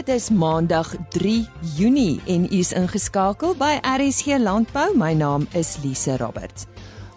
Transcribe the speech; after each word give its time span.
Dit 0.00 0.14
is 0.14 0.30
Maandag 0.30 0.94
3 1.08 1.48
Junie 1.76 2.20
en 2.26 2.44
u 2.44 2.56
is 2.56 2.70
ingeskakel 2.72 3.50
by 3.60 3.74
RSG 3.84 4.38
Landbou. 4.40 4.94
My 4.96 5.12
naam 5.12 5.44
is 5.52 5.74
Lise 5.82 6.16
Roberts. 6.16 6.64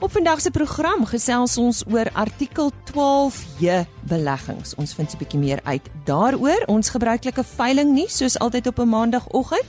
Op 0.03 0.11
vandag 0.11 0.41
se 0.43 0.51
program 0.51 1.05
gesels 1.07 1.55
ons 1.57 1.83
oor 1.87 2.11
artikel 2.11 2.73
12J 2.91 3.85
beleggings. 4.09 4.75
Ons 4.75 4.93
vind 4.99 5.13
'n 5.13 5.17
bietjie 5.17 5.39
meer 5.39 5.59
uit 5.63 5.87
daaroor. 6.03 6.63
Ons 6.67 6.89
gebruikelike 6.89 7.43
veiling 7.43 7.93
nie 7.93 8.09
soos 8.09 8.39
altyd 8.39 8.67
op 8.67 8.79
'n 8.79 8.89
maandagooggend. 8.89 9.65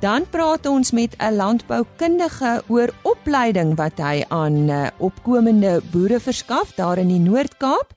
Dan 0.00 0.28
praat 0.30 0.66
ons 0.66 0.90
met 0.90 1.16
'n 1.16 1.36
landboukundige 1.36 2.62
oor 2.68 2.92
opleiding 3.02 3.76
wat 3.76 3.96
hy 3.98 4.24
aan 4.28 4.68
uh, 4.68 4.86
opkomende 4.98 5.80
boere 5.90 6.20
verskaf 6.20 6.74
daar 6.74 6.98
in 6.98 7.08
die 7.08 7.20
Noord-Kaap. 7.20 7.95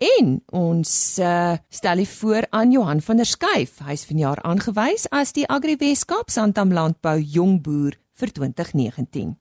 En 0.00 0.28
ons 0.46 1.18
uh, 1.18 1.52
stel 1.68 1.98
u 1.98 2.04
voor 2.06 2.46
aan 2.50 2.70
Johan 2.70 3.00
van 3.00 3.16
der 3.16 3.26
Schuyf. 3.28 3.82
Hy's 3.84 4.06
vanjaar 4.08 4.40
aangewys 4.48 5.04
as 5.12 5.34
die 5.36 5.44
Agri 5.48 5.76
Weskaap 5.76 6.32
Santam 6.32 6.72
Landbou 6.72 7.18
Jongboer 7.20 7.98
vir 8.16 8.32
2019. 8.32 9.34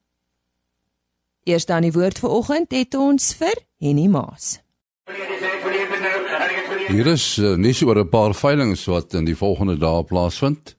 Eers 1.47 1.65
dan 1.65 1.87
die 1.87 1.93
woord 1.95 2.19
vir 2.19 2.35
oggend 2.35 2.75
het 2.75 2.97
ons 2.99 3.31
vir 3.39 3.55
Henny 3.79 4.09
Maas. 4.11 4.59
Hier 6.89 7.07
is 7.07 7.37
uh, 7.39 7.55
so 7.71 7.87
oor 7.87 8.03
'n 8.03 8.09
paar 8.09 8.35
veilinge 8.35 8.83
wat 8.91 9.13
in 9.13 9.25
die 9.25 9.39
volgende 9.39 9.77
dae 9.77 10.03
plaasvind. 10.03 10.75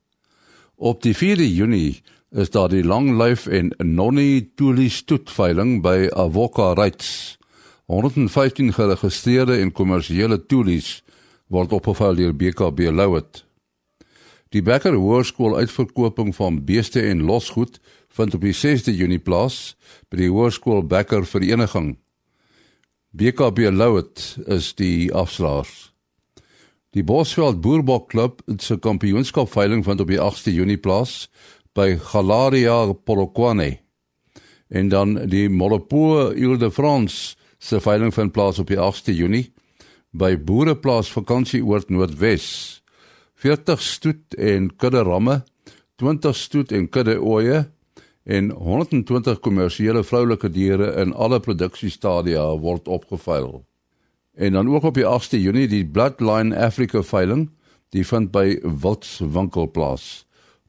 Op 0.76 1.00
die 1.02 1.16
4de 1.16 1.48
Junie 1.48 2.02
is 2.30 2.50
daar 2.50 2.68
die 2.68 2.84
Langlyf 2.84 3.46
en 3.46 3.72
Nonnie 3.78 4.52
Tuli 4.54 4.90
Stoet 4.90 5.30
veiling 5.30 5.80
by 5.82 6.10
Avoca 6.12 6.72
Rights. 6.72 7.39
115 7.90 8.72
geregistreerde 8.72 9.56
en 9.58 9.72
kommersiële 9.74 10.36
toelies 10.46 11.00
word 11.50 11.72
opgevuil 11.74 12.14
deur 12.20 12.34
BKB 12.38 12.92
Louet. 12.94 13.40
Die 14.54 14.62
Becker 14.62 14.94
Hoërskool 14.94 15.56
uitverkoping 15.58 16.30
van 16.36 16.60
beeste 16.64 17.02
en 17.02 17.24
losgoed 17.26 17.80
vind 18.14 18.34
op 18.34 18.46
die 18.46 18.54
6de 18.54 18.94
Junie 18.94 19.18
plaas 19.18 19.74
by 20.06 20.20
die 20.22 20.30
Hoërskool 20.30 20.84
Becker 20.86 21.26
Vereniging. 21.26 21.96
BKB 23.10 23.72
Louet 23.74 24.22
is 24.46 24.70
die 24.78 25.10
afslaers. 25.10 25.90
Die 26.94 27.02
Bosveld 27.06 27.58
Boerbok 27.62 28.08
Klub 28.14 28.38
se 28.58 28.78
kampioenskap 28.78 29.50
veiling 29.50 29.82
vind 29.86 30.06
op 30.06 30.14
die 30.14 30.22
8de 30.22 30.54
Junie 30.54 30.78
plaas 30.78 31.26
by 31.74 31.96
Galeria 31.98 32.92
Polokwane. 32.92 33.80
En 34.70 34.88
dan 34.88 35.18
die 35.26 35.48
Molopo 35.50 36.30
Ile 36.30 36.56
de 36.58 36.70
France 36.70 37.34
se 37.60 37.80
veiling 37.80 38.14
vind 38.14 38.32
plaas 38.32 38.58
op 38.58 38.70
die 38.72 38.78
8ste 38.80 39.12
Junie 39.12 39.50
by 40.10 40.34
Boereplaas 40.34 41.10
Vakansieoord 41.12 41.90
Noordwes. 41.92 42.80
40 43.40 43.82
stoet 43.82 44.34
en 44.34 44.70
kudde 44.76 45.02
ramme, 45.06 45.42
20 46.00 46.36
stoet 46.36 46.72
en 46.72 46.88
kudde 46.88 47.20
ooe 47.20 47.60
en 48.24 48.50
120 48.50 49.40
kommersiële 49.44 50.02
vroulike 50.04 50.50
diere 50.52 50.92
in 51.02 51.12
alle 51.14 51.40
produksiestadia 51.40 52.44
word 52.64 52.88
opgeveil. 52.88 53.64
En 54.34 54.52
dan 54.52 54.68
ook 54.74 54.88
op 54.88 54.94
die 54.96 55.06
8ste 55.06 55.40
Junie 55.40 55.68
die 55.68 55.84
Bloodline 55.84 56.56
Africa 56.56 57.02
veiling, 57.02 57.50
die 57.90 58.06
vind 58.06 58.30
by 58.32 58.58
Wils 58.62 59.18
winkel 59.20 59.70
plaas. 59.70 60.26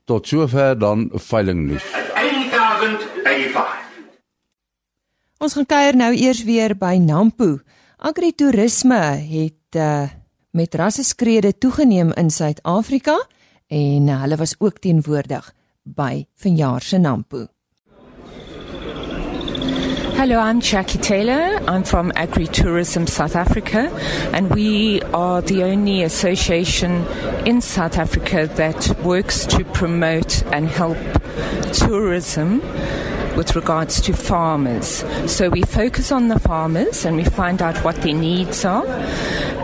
Tot 0.10 0.28
sover 0.28 0.80
dan 0.80 1.10
veiling 1.14 1.68
nuus. 1.70 1.86
8085 2.16 3.91
Ons 5.42 5.56
gaan 5.58 5.66
kuier 5.66 5.96
nou 5.98 6.12
eers 6.14 6.44
weer 6.46 6.76
by 6.78 7.00
Nampo. 7.02 7.56
Agritourisme 7.98 9.00
het 9.26 9.78
uh, 9.82 10.04
met 10.54 10.76
rasseskrede 10.78 11.56
toegeneem 11.58 12.12
in 12.14 12.30
Suid-Afrika 12.30 13.16
en 13.66 14.06
uh, 14.06 14.20
hulle 14.22 14.38
was 14.38 14.54
ook 14.60 14.78
teenwoordig 14.86 15.48
by 15.82 16.28
vanjaar 16.38 16.86
se 16.86 16.98
Nampo. 17.02 17.48
Hello, 20.20 20.38
I'm 20.38 20.60
Jackie 20.60 21.00
Taylor. 21.00 21.58
I'm 21.66 21.84
from 21.86 22.12
Agritourism 22.12 23.08
South 23.10 23.36
Africa, 23.36 23.90
and 24.34 24.54
we 24.54 25.02
are 25.12 25.42
the 25.42 25.64
only 25.64 26.04
association 26.04 27.04
in 27.46 27.62
South 27.62 27.98
Africa 27.98 28.48
that 28.56 28.96
works 29.04 29.48
to 29.48 29.64
promote 29.74 30.44
and 30.52 30.70
help 30.70 30.98
tourism 31.74 32.62
with 33.36 33.56
regards 33.56 34.02
to 34.02 34.14
farmers. 34.14 35.04
So 35.28 35.50
we 35.50 35.62
focus 35.64 36.12
on 36.12 36.28
the 36.28 36.40
farmers 36.40 37.06
and 37.06 37.16
we 37.16 37.24
find 37.24 37.62
out 37.62 37.78
what 37.84 37.96
their 37.98 38.14
needs 38.14 38.66
are, 38.66 38.86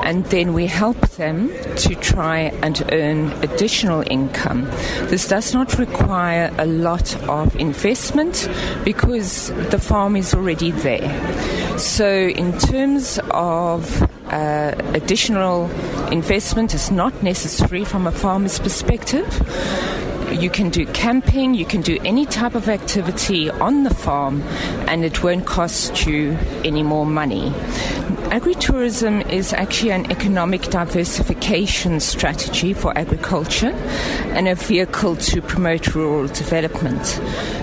and 0.04 0.26
then 0.26 0.54
we 0.54 0.68
help 0.68 1.00
them 1.12 1.50
to 1.78 1.96
try 1.96 2.52
and 2.64 2.82
earn 2.92 3.32
additional 3.44 4.04
income. 4.10 4.66
This 5.10 5.28
does 5.28 5.54
not 5.54 5.78
require 5.78 6.54
a 6.58 6.66
lot 6.66 7.16
of 7.30 7.56
investment 7.56 8.50
because 8.84 9.50
the 9.70 9.80
farm 9.80 10.16
is 10.16 10.34
already 10.34 10.72
there. 10.72 11.78
So, 11.78 12.08
in 12.10 12.58
terms 12.58 13.20
of 13.32 14.02
uh, 14.32 14.74
additional 14.94 15.70
investment, 16.12 16.74
is 16.74 16.92
not 16.92 17.24
necessary 17.24 17.86
from 17.86 18.08
a 18.08 18.12
farmer's 18.12 18.60
perspective 18.60 19.26
you 20.42 20.50
can 20.50 20.70
do 20.70 20.86
camping, 20.88 21.54
you 21.54 21.66
can 21.66 21.82
do 21.82 21.98
any 22.06 22.26
type 22.26 22.56
of 22.56 22.70
activity 22.70 23.50
on 23.50 23.84
the 23.84 23.94
farm, 23.94 24.42
and 24.88 25.04
it 25.04 25.24
won't 25.24 25.46
cost 25.46 26.06
you 26.06 26.38
any 26.64 26.84
more 26.84 27.06
money. 27.06 27.54
Agritourism 28.30 29.30
is 29.32 29.54
actually 29.54 29.92
an 29.92 30.12
economic 30.12 30.64
diversification 30.64 32.02
strategy 32.02 32.74
for 32.74 32.96
agriculture 32.98 33.72
and 34.36 34.50
a 34.50 34.56
vehicle 34.56 35.16
to 35.16 35.42
promote 35.42 35.96
rural 35.96 36.28
development. 36.28 37.06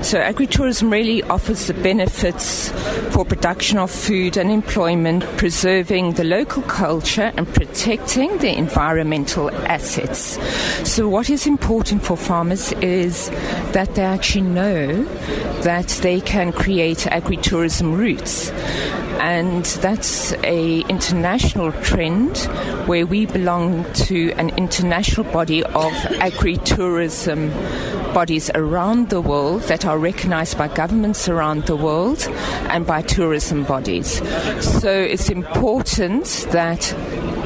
So, 0.03 0.19
agritourism 0.19 0.91
really 0.91 1.23
offers 1.25 1.67
the 1.67 1.75
benefits 1.75 2.71
for 3.13 3.27
production 3.27 3.79
of 3.79 3.91
food 3.91 4.39
and 4.39 4.51
employment, 4.51 5.25
preserving 5.37 6.15
the 6.15 6.25
local 6.25 6.63
culture 6.63 7.31
and 7.37 7.47
protecting 7.47 8.39
the 8.39 8.57
environmental 8.57 9.51
assets. 9.67 10.39
So, 10.91 11.09
what 11.09 11.29
is 11.29 11.47
important 11.47 12.03
for 12.03 12.17
farmers 12.17 12.73
is 12.81 13.29
that 13.73 13.95
they 13.97 14.03
actually 14.03 14.49
know 14.49 15.05
that 15.63 15.89
they 16.03 16.23
can 16.23 16.53
create 16.53 16.99
agritourism 16.99 17.99
routes 17.99 18.51
and 19.25 19.65
that's 19.81 20.35
a 20.45 20.81
international 20.81 21.73
trend 21.81 22.37
where 22.85 23.07
we 23.07 23.25
belong 23.25 23.91
to 23.95 24.31
an 24.33 24.51
international 24.59 25.25
body 25.33 25.65
of 25.65 25.93
agri-tourism 26.21 27.51
bodies 28.13 28.51
around 28.55 29.09
the 29.09 29.23
world 29.23 29.63
that 29.63 29.87
are 29.87 29.99
recognized 29.99 30.59
by 30.59 30.69
governments 30.69 31.27
around 31.27 31.65
the 31.65 31.75
world 31.75 32.29
and 32.69 32.87
by 32.87 33.01
tourism 33.01 33.65
bodies. 33.65 34.21
So 34.61 34.91
it's 34.91 35.31
important 35.31 36.27
that 36.51 36.95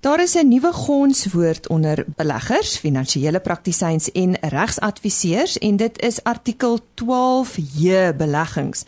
Daar 0.00 0.20
is 0.20 0.34
'n 0.34 0.48
nuwe 0.48 0.72
gonswoord 0.72 1.68
onder 1.68 2.04
beleggers, 2.16 2.76
finansiële 2.76 3.40
praktisyns 3.40 4.12
en 4.12 4.36
regsadviseurs 4.40 5.58
en 5.58 5.76
dit 5.76 6.02
is 6.02 6.22
artikel 6.22 6.80
12J 6.94 8.16
beleggings. 8.16 8.84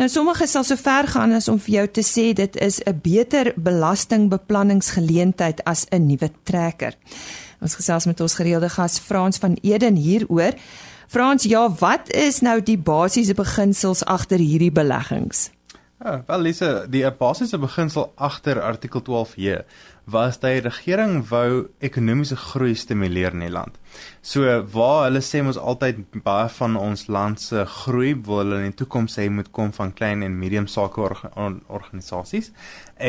Nou 0.00 0.08
sommige 0.08 0.46
sal 0.48 0.64
so 0.64 0.80
ver 0.80 1.04
gaan 1.12 1.34
as 1.36 1.44
om 1.52 1.58
vir 1.60 1.74
jou 1.74 1.82
te 1.98 2.00
sê 2.00 2.32
dit 2.32 2.54
is 2.56 2.80
'n 2.80 3.00
beter 3.02 3.52
belastingbeplanningsgeleentheid 3.56 5.64
as 5.64 5.86
'n 5.90 6.06
nuwe 6.06 6.30
trekker. 6.42 6.94
Ons 7.60 7.74
gesels 7.74 8.06
met 8.06 8.20
ons 8.20 8.34
gereelde 8.34 8.68
gas 8.68 8.98
Frans 8.98 9.36
van 9.36 9.58
Eden 9.60 9.96
hieroor. 9.96 10.52
Frans, 11.08 11.42
ja, 11.42 11.74
wat 11.78 12.12
is 12.12 12.40
nou 12.40 12.62
die 12.62 12.78
basiese 12.78 13.34
beginsels 13.34 14.04
agter 14.04 14.38
hierdie 14.38 14.72
beleggings? 14.72 15.50
Ja, 16.00 16.22
wel 16.26 16.40
Lise, 16.40 16.86
die 16.88 17.02
basiese 17.12 17.58
beginsel 17.60 18.06
agter 18.16 18.62
artikel 18.64 19.02
12J 19.04 19.66
was 20.08 20.38
dat 20.40 20.54
die 20.54 20.62
regering 20.64 21.18
wou 21.28 21.66
ekonomiese 21.84 22.38
groei 22.40 22.72
stimuleer 22.74 23.36
in 23.36 23.44
die 23.44 23.50
land. 23.52 23.76
So 24.24 24.48
waar 24.72 25.02
hulle 25.10 25.20
sê 25.20 25.42
ons 25.44 25.60
altyd 25.60 26.00
baie 26.24 26.48
van 26.56 26.78
ons 26.80 27.04
land 27.12 27.44
se 27.44 27.66
groei 27.82 28.14
wil 28.16 28.40
hulle 28.40 28.62
in 28.62 28.72
die 28.72 28.78
toekoms 28.80 29.18
sê 29.18 29.28
moet 29.28 29.52
kom 29.52 29.74
van 29.76 29.92
klein 29.92 30.24
en 30.24 30.40
medium 30.40 30.70
sake 30.72 31.04
orga 31.04 31.28
organisasies 31.68 32.48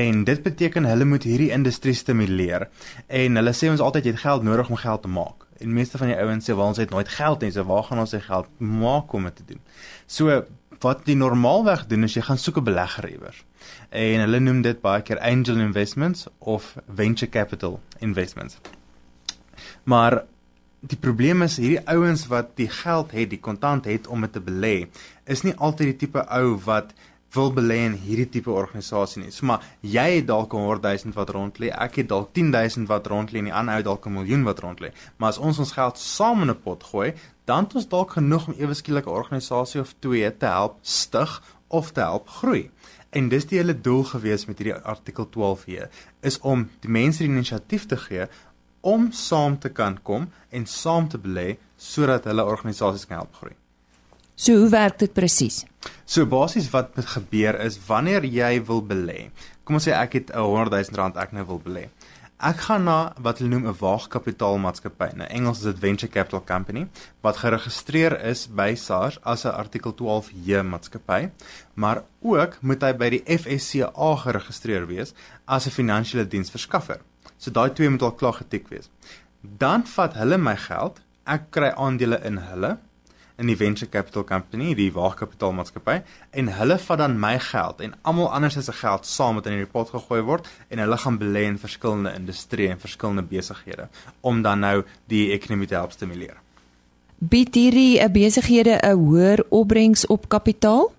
en 0.04 0.26
dit 0.28 0.44
beteken 0.44 0.92
hulle 0.92 1.08
moet 1.08 1.24
hierdie 1.24 1.54
industrie 1.56 1.96
stimuleer 1.96 2.68
en 3.08 3.40
hulle 3.40 3.56
sê 3.56 3.72
ons 3.72 3.88
altyd 3.88 4.10
jy 4.10 4.18
het 4.18 4.26
geld 4.28 4.44
nodig 4.52 4.68
om 4.68 4.84
geld 4.84 5.08
te 5.08 5.16
maak. 5.16 5.48
En 5.64 5.72
meeste 5.74 6.00
van 6.02 6.12
die 6.12 6.20
ouens 6.20 6.44
sê 6.44 6.60
wel 6.60 6.74
ons 6.74 6.84
het 6.84 6.92
nooit 6.92 7.20
geld 7.22 7.46
nie, 7.46 7.56
so 7.56 7.64
waar 7.72 7.88
gaan 7.88 8.04
ons 8.04 8.12
se 8.12 8.20
geld 8.20 8.52
maak 8.60 9.14
om 9.16 9.32
dit 9.32 9.40
te 9.40 9.54
doen? 9.54 9.64
So 10.12 10.44
wat 10.82 11.06
die 11.06 11.16
normaalweg 11.16 11.86
doen 11.88 12.04
is 12.04 12.16
jy 12.18 12.24
gaan 12.26 12.38
soek 12.42 12.58
'n 12.58 12.64
belegger 12.64 13.10
iewers 13.10 13.44
en 13.90 14.20
hulle 14.20 14.40
noem 14.40 14.62
dit 14.62 14.82
baie 14.82 15.02
keer 15.02 15.20
angel 15.20 15.60
investments 15.60 16.28
of 16.40 16.76
venture 16.88 17.30
capital 17.30 17.80
investments. 18.00 18.58
Maar 19.84 20.24
die 20.80 20.98
probleem 20.98 21.42
is 21.46 21.58
hierdie 21.62 21.84
ouens 21.86 22.26
wat 22.28 22.56
die 22.58 22.70
geld 22.70 23.12
het, 23.12 23.30
die 23.30 23.40
kontant 23.40 23.86
het 23.86 24.08
om 24.08 24.22
dit 24.22 24.34
te 24.34 24.42
belê, 24.42 24.88
is 25.26 25.44
nie 25.46 25.54
altyd 25.58 25.94
die 25.94 26.00
tipe 26.06 26.24
ou 26.30 26.58
wat 26.66 26.94
wil 27.34 27.52
belê 27.56 27.78
in 27.86 27.96
hierdie 27.96 28.28
tipe 28.30 28.52
organisasie 28.52 29.24
nie. 29.24 29.32
So 29.32 29.46
maar 29.46 29.64
jy 29.82 30.08
het 30.18 30.28
dalk 30.28 30.52
100 30.52 30.84
000 31.06 31.16
wat 31.16 31.30
rond 31.36 31.60
lê, 31.64 31.72
ek 31.72 32.02
het 32.02 32.10
dalk 32.12 32.34
10 32.36 32.52
000 32.52 32.90
wat 32.92 33.08
rond 33.08 33.32
lê 33.32 33.40
en 33.40 33.50
die 33.50 33.56
ander 33.56 33.80
ou 33.80 33.88
dalk 33.92 34.08
'n 34.08 34.18
miljoen 34.20 34.44
wat 34.44 34.60
rond 34.60 34.82
lê. 34.82 34.92
Maar 35.18 35.30
as 35.30 35.38
ons 35.38 35.60
ons 35.60 35.72
geld 35.72 35.98
saam 35.98 36.42
in 36.42 36.50
'n 36.50 36.62
pot 36.62 36.84
gooi, 36.84 37.14
dan 37.46 37.64
het 37.64 37.76
ons 37.76 37.88
dalk 37.88 38.12
genoeg 38.12 38.48
om 38.48 38.56
ewe 38.58 38.74
skielik 38.74 39.06
'n 39.06 39.18
organisasie 39.22 39.82
of 39.82 39.96
twee 40.00 40.38
te 40.38 40.46
help 40.46 40.78
stig 40.82 41.42
of 41.68 41.92
te 41.92 42.02
help 42.02 42.28
groei. 42.28 42.70
En 43.10 43.30
dis 43.30 43.46
die 43.46 43.58
hele 43.58 43.82
doel 43.82 44.04
gewees 44.04 44.46
met 44.46 44.58
hierdie 44.58 44.84
artikel 44.84 45.30
12 45.30 45.66
hier 45.66 45.90
is 46.22 46.40
om 46.40 46.70
die 46.80 46.90
mense 46.90 47.24
die 47.24 47.32
inisiatief 47.32 47.86
te 47.86 47.98
gee 47.98 48.28
om 48.82 49.12
saam 49.12 49.60
te 49.60 49.70
kan 49.70 50.02
kom 50.02 50.30
en 50.50 50.66
saam 50.66 51.08
te 51.08 51.18
belê 51.18 51.58
sodat 51.78 52.24
hulle 52.24 52.46
organisasies 52.46 53.06
kan 53.06 53.18
help 53.18 53.36
groei. 53.36 53.61
So 54.36 54.58
hoe 54.58 54.70
werk 54.70 55.00
dit 55.00 55.14
presies? 55.14 55.66
So 56.06 56.26
basies 56.26 56.70
wat 56.74 56.96
gebeur 56.96 57.60
is 57.60 57.80
wanneer 57.88 58.26
jy 58.26 58.64
wil 58.68 58.82
belê. 58.84 59.30
Kom 59.64 59.76
ons 59.76 59.88
sê 59.88 59.94
ek 59.96 60.14
het 60.14 60.32
'n 60.34 60.40
100 60.40 60.72
000 60.72 60.98
rand 60.98 61.18
ek 61.18 61.32
nou 61.32 61.46
wil 61.46 61.62
belê. 61.62 61.90
Ek 62.42 62.58
gaan 62.58 62.84
na 62.84 63.14
wat 63.22 63.38
hulle 63.38 63.50
noem 63.50 63.68
'n 63.70 63.78
waagkapitaalmaatskappy. 63.80 65.10
Nou 65.16 65.28
Engels 65.30 65.58
is 65.60 65.64
dit 65.64 65.80
venture 65.80 66.12
capital 66.12 66.42
company 66.42 66.88
wat 67.22 67.38
geregistreer 67.38 68.18
is 68.26 68.48
by 68.48 68.74
SARS 68.76 69.20
as 69.24 69.46
'n 69.46 69.54
artikel 69.54 69.94
12J 69.94 70.64
maatskappy, 70.64 71.30
maar 71.76 72.04
ook 72.22 72.58
moet 72.62 72.82
hy 72.82 72.94
by 72.94 73.10
die 73.10 73.24
FSCA 73.38 74.16
geregistreer 74.16 74.88
wees 74.88 75.14
as 75.46 75.68
'n 75.68 75.70
finansiële 75.70 76.28
diensverskaffer. 76.28 77.00
So 77.38 77.52
daai 77.52 77.70
twee 77.74 77.90
moet 77.90 78.02
al 78.02 78.12
klaar 78.12 78.34
getik 78.34 78.68
wees. 78.70 78.90
Dan 79.42 79.86
vat 79.86 80.14
hulle 80.14 80.38
my 80.38 80.56
geld, 80.56 81.00
ek 81.26 81.52
kry 81.52 81.70
aandele 81.78 82.20
in 82.26 82.38
hulle 82.38 82.78
in 83.42 83.50
die 83.50 83.58
venture 83.58 83.90
capital 83.90 84.24
company, 84.28 84.76
die 84.78 84.92
waagkapitaalmaatskappy 84.94 85.98
en 86.38 86.52
hulle 86.60 86.78
vat 86.86 87.02
dan 87.02 87.18
my 87.20 87.34
geld 87.42 87.82
en 87.82 87.96
almal 88.08 88.30
anders 88.38 88.60
se 88.60 88.76
geld 88.78 89.10
saam 89.10 89.40
met 89.40 89.50
in 89.50 89.58
die 89.64 89.70
pot 89.70 89.90
gegooi 89.90 90.22
word 90.28 90.48
en 90.70 90.84
hulle 90.84 90.98
gaan 91.04 91.18
belê 91.22 91.48
in 91.50 91.60
verskillende 91.62 92.14
industrieë 92.20 92.76
en 92.76 92.86
verskillende 92.86 93.26
besighede 93.34 93.90
om 94.22 94.44
dan 94.46 94.62
nou 94.62 94.78
die 95.10 95.32
ekonomie 95.34 95.68
te 95.68 95.80
help 95.80 95.98
stimuleer. 95.98 96.38
Bied 97.18 97.56
hierdie 97.56 98.00
'n 98.02 98.12
besighede 98.12 98.80
'n 98.82 98.98
hoër 98.98 99.44
opbrengs 99.50 100.06
op 100.08 100.30
kapitaal? 100.30 100.92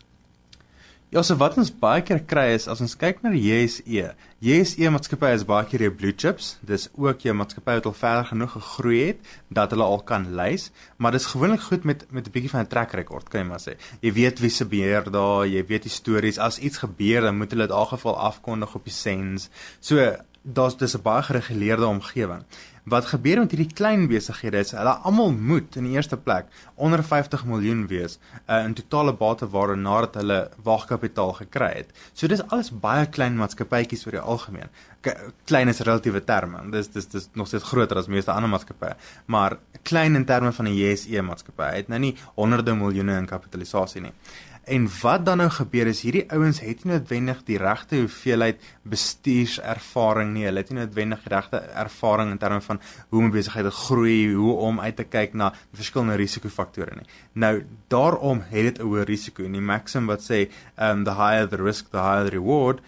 Ja, 1.12 1.20
so 1.20 1.34
wat 1.36 1.58
ons 1.60 1.68
baie 1.76 2.00
keer 2.08 2.22
kry 2.24 2.54
is 2.54 2.64
as 2.72 2.80
ons 2.80 2.94
kyk 2.96 3.18
na 3.20 3.28
die 3.34 3.42
JSE. 3.44 4.14
JSE 4.40 4.88
maatskappy 4.94 5.34
is 5.36 5.42
baie 5.44 5.66
keer 5.68 5.82
jou 5.84 5.90
blue 5.92 6.14
chips. 6.16 6.54
Dis 6.64 6.86
ook 6.96 7.26
jou 7.26 7.34
maatskappy 7.36 7.74
wat 7.76 7.88
al 7.90 7.96
ver 7.98 8.22
genoeg 8.30 8.54
gegroei 8.54 9.00
het 9.10 9.34
dat 9.52 9.74
hulle 9.76 9.84
al 9.84 10.00
kan 10.08 10.24
lys, 10.38 10.70
maar 10.96 11.12
dis 11.12 11.28
gewoonlik 11.28 11.66
goed 11.66 11.84
met 11.84 12.06
met 12.08 12.24
'n 12.24 12.32
bietjie 12.32 12.54
van 12.54 12.64
'n 12.64 12.72
track 12.72 12.96
record, 12.96 13.28
kan 13.28 13.42
jy 13.42 13.46
maar 13.46 13.60
sê. 13.60 13.76
Jy 14.00 14.12
weet 14.12 14.40
wie 14.40 14.50
se 14.50 14.64
beheer 14.64 15.04
daar, 15.04 15.46
jy 15.46 15.66
weet 15.66 15.82
die 15.82 15.92
stories. 15.92 16.38
As 16.38 16.58
iets 16.58 16.78
gebeur, 16.78 17.20
dan 17.20 17.36
moet 17.36 17.50
hulle 17.50 17.66
dit 17.66 17.76
algeval 17.76 18.16
afkondig 18.16 18.74
op 18.74 18.84
die 18.84 18.94
sens. 18.94 19.50
So 19.80 20.16
daar's 20.42 20.76
dis 20.76 20.96
'n 20.96 21.02
baie 21.02 21.22
gereguleerde 21.22 21.86
omgewing. 21.86 22.44
Wat 22.82 23.06
gebeur 23.06 23.38
met 23.38 23.52
hierdie 23.54 23.70
klein 23.78 24.08
besighede 24.10 24.58
is 24.58 24.72
hulle 24.74 24.96
almal 25.06 25.30
moet 25.32 25.76
in 25.78 25.84
die 25.86 25.92
eerste 25.94 26.16
plek 26.18 26.48
onder 26.74 27.04
50 27.06 27.44
miljoen 27.46 27.84
wees 27.86 28.16
uh, 28.48 28.64
in 28.66 28.74
totale 28.74 29.14
bateware 29.14 29.76
nadat 29.78 30.18
hulle 30.18 30.38
waagkapitaal 30.66 31.30
gekry 31.36 31.70
het. 31.76 31.94
So 32.12 32.26
dis 32.26 32.42
alles 32.48 32.72
baie 32.74 33.06
klein 33.06 33.38
maatskappytjies 33.38 34.02
oor 34.08 34.18
die 34.18 34.24
algemeen. 34.34 34.74
K 35.06 35.14
klein 35.46 35.70
is 35.70 35.84
relatiewe 35.86 36.24
terme. 36.26 36.64
Dis 36.74 36.90
dis 36.90 37.06
dis 37.14 37.30
nog 37.38 37.46
steeds 37.46 37.70
groter 37.70 38.02
as 38.02 38.10
meeste 38.10 38.34
ander 38.34 38.50
maatskappye, 38.50 38.96
maar 39.30 39.60
klein 39.86 40.18
in 40.18 40.26
terme 40.26 40.50
van 40.52 40.66
'n 40.66 40.74
JSE 40.74 41.22
maatskappy. 41.22 41.70
Hy 41.70 41.84
het 41.84 41.88
nou 41.88 42.00
nie 42.02 42.16
honderde 42.34 42.74
miljoene 42.74 43.16
in 43.16 43.30
kapitalisasie 43.30 44.02
nie. 44.02 44.14
En 44.62 44.86
wat 45.00 45.24
dan 45.26 45.40
nou 45.42 45.48
gebeur 45.50 45.88
is 45.90 46.04
hierdie 46.06 46.28
ouens 46.30 46.60
het 46.62 46.84
nie 46.84 46.92
noodwendig 46.92 47.40
die 47.48 47.58
regte 47.58 47.98
hoeveelheid 48.04 48.60
bestuurservaring 48.86 50.30
nie. 50.36 50.44
Hulle 50.46 50.62
het 50.62 50.70
nie 50.70 50.78
noodwendig 50.78 51.24
die 51.24 51.32
regte 51.34 51.58
ervaring 51.82 52.30
in 52.30 52.38
terme 52.38 52.60
van 52.62 52.71
hoe 53.10 53.20
om 53.20 53.30
besigheid 53.30 53.64
te 53.64 53.70
groei, 53.70 54.34
hoe 54.34 54.54
om 54.54 54.80
uit 54.80 54.96
te 54.96 55.04
kyk 55.04 55.34
na 55.34 55.52
verskillende 55.74 56.16
risikofaktore 56.20 56.96
nie. 56.96 57.06
Nou 57.32 57.64
daarom 57.88 58.42
het 58.50 58.62
dit 58.62 58.78
'n 58.78 58.86
hoë 58.86 59.04
risiko 59.04 59.44
en 59.44 59.52
die 59.52 59.60
maxim 59.60 60.06
wat 60.06 60.20
sê 60.20 60.48
um 60.78 61.04
the 61.04 61.14
higher 61.14 61.48
the 61.48 61.56
risk 61.56 61.90
the 61.90 61.98
higher 61.98 62.24
the 62.24 62.36
reward 62.36 62.80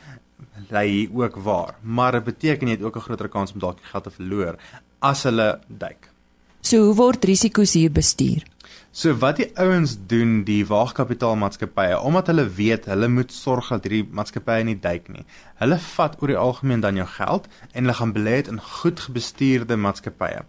lê 0.71 1.09
ook 1.15 1.37
waar. 1.37 1.75
Maar 1.83 2.13
dit 2.13 2.25
beteken 2.25 2.69
jy 2.69 2.75
het 2.75 2.83
ook 2.83 2.97
'n 2.97 3.01
groter 3.01 3.29
kans 3.29 3.53
om 3.53 3.61
dalk 3.61 3.79
geld 3.83 4.05
te 4.05 4.11
verloor 4.11 4.57
as 4.99 5.23
hulle 5.23 5.61
duik. 5.69 6.09
So 6.61 6.85
hoe 6.85 6.95
word 6.95 7.25
risiko's 7.25 7.73
hier 7.73 7.93
bestuur? 7.93 8.43
So 8.95 9.11
wat 9.19 9.41
die 9.41 9.49
ouens 9.59 9.97
doen, 10.07 10.45
die 10.47 10.61
waagkapitaalmaatskappye, 10.71 11.97
omdat 11.99 12.29
hulle 12.31 12.45
weet 12.55 12.85
hulle 12.87 13.09
moet 13.11 13.33
sorg 13.35 13.73
dat 13.73 13.89
hierdie 13.89 14.05
maatskappye 14.07 14.63
nie 14.69 14.77
duik 14.79 15.09
nie. 15.11 15.25
Hulle 15.59 15.81
vat 15.83 16.15
oor 16.23 16.31
die 16.31 16.39
algemeen 16.39 16.85
dan 16.85 17.01
jou 17.01 17.07
geld 17.17 17.49
en 17.73 17.83
hulle 17.83 17.97
gaan 17.99 18.13
belê 18.15 18.37
in 18.53 18.63
goed 18.63 19.03
bestuurde 19.17 19.75
maatskappye. 19.83 20.45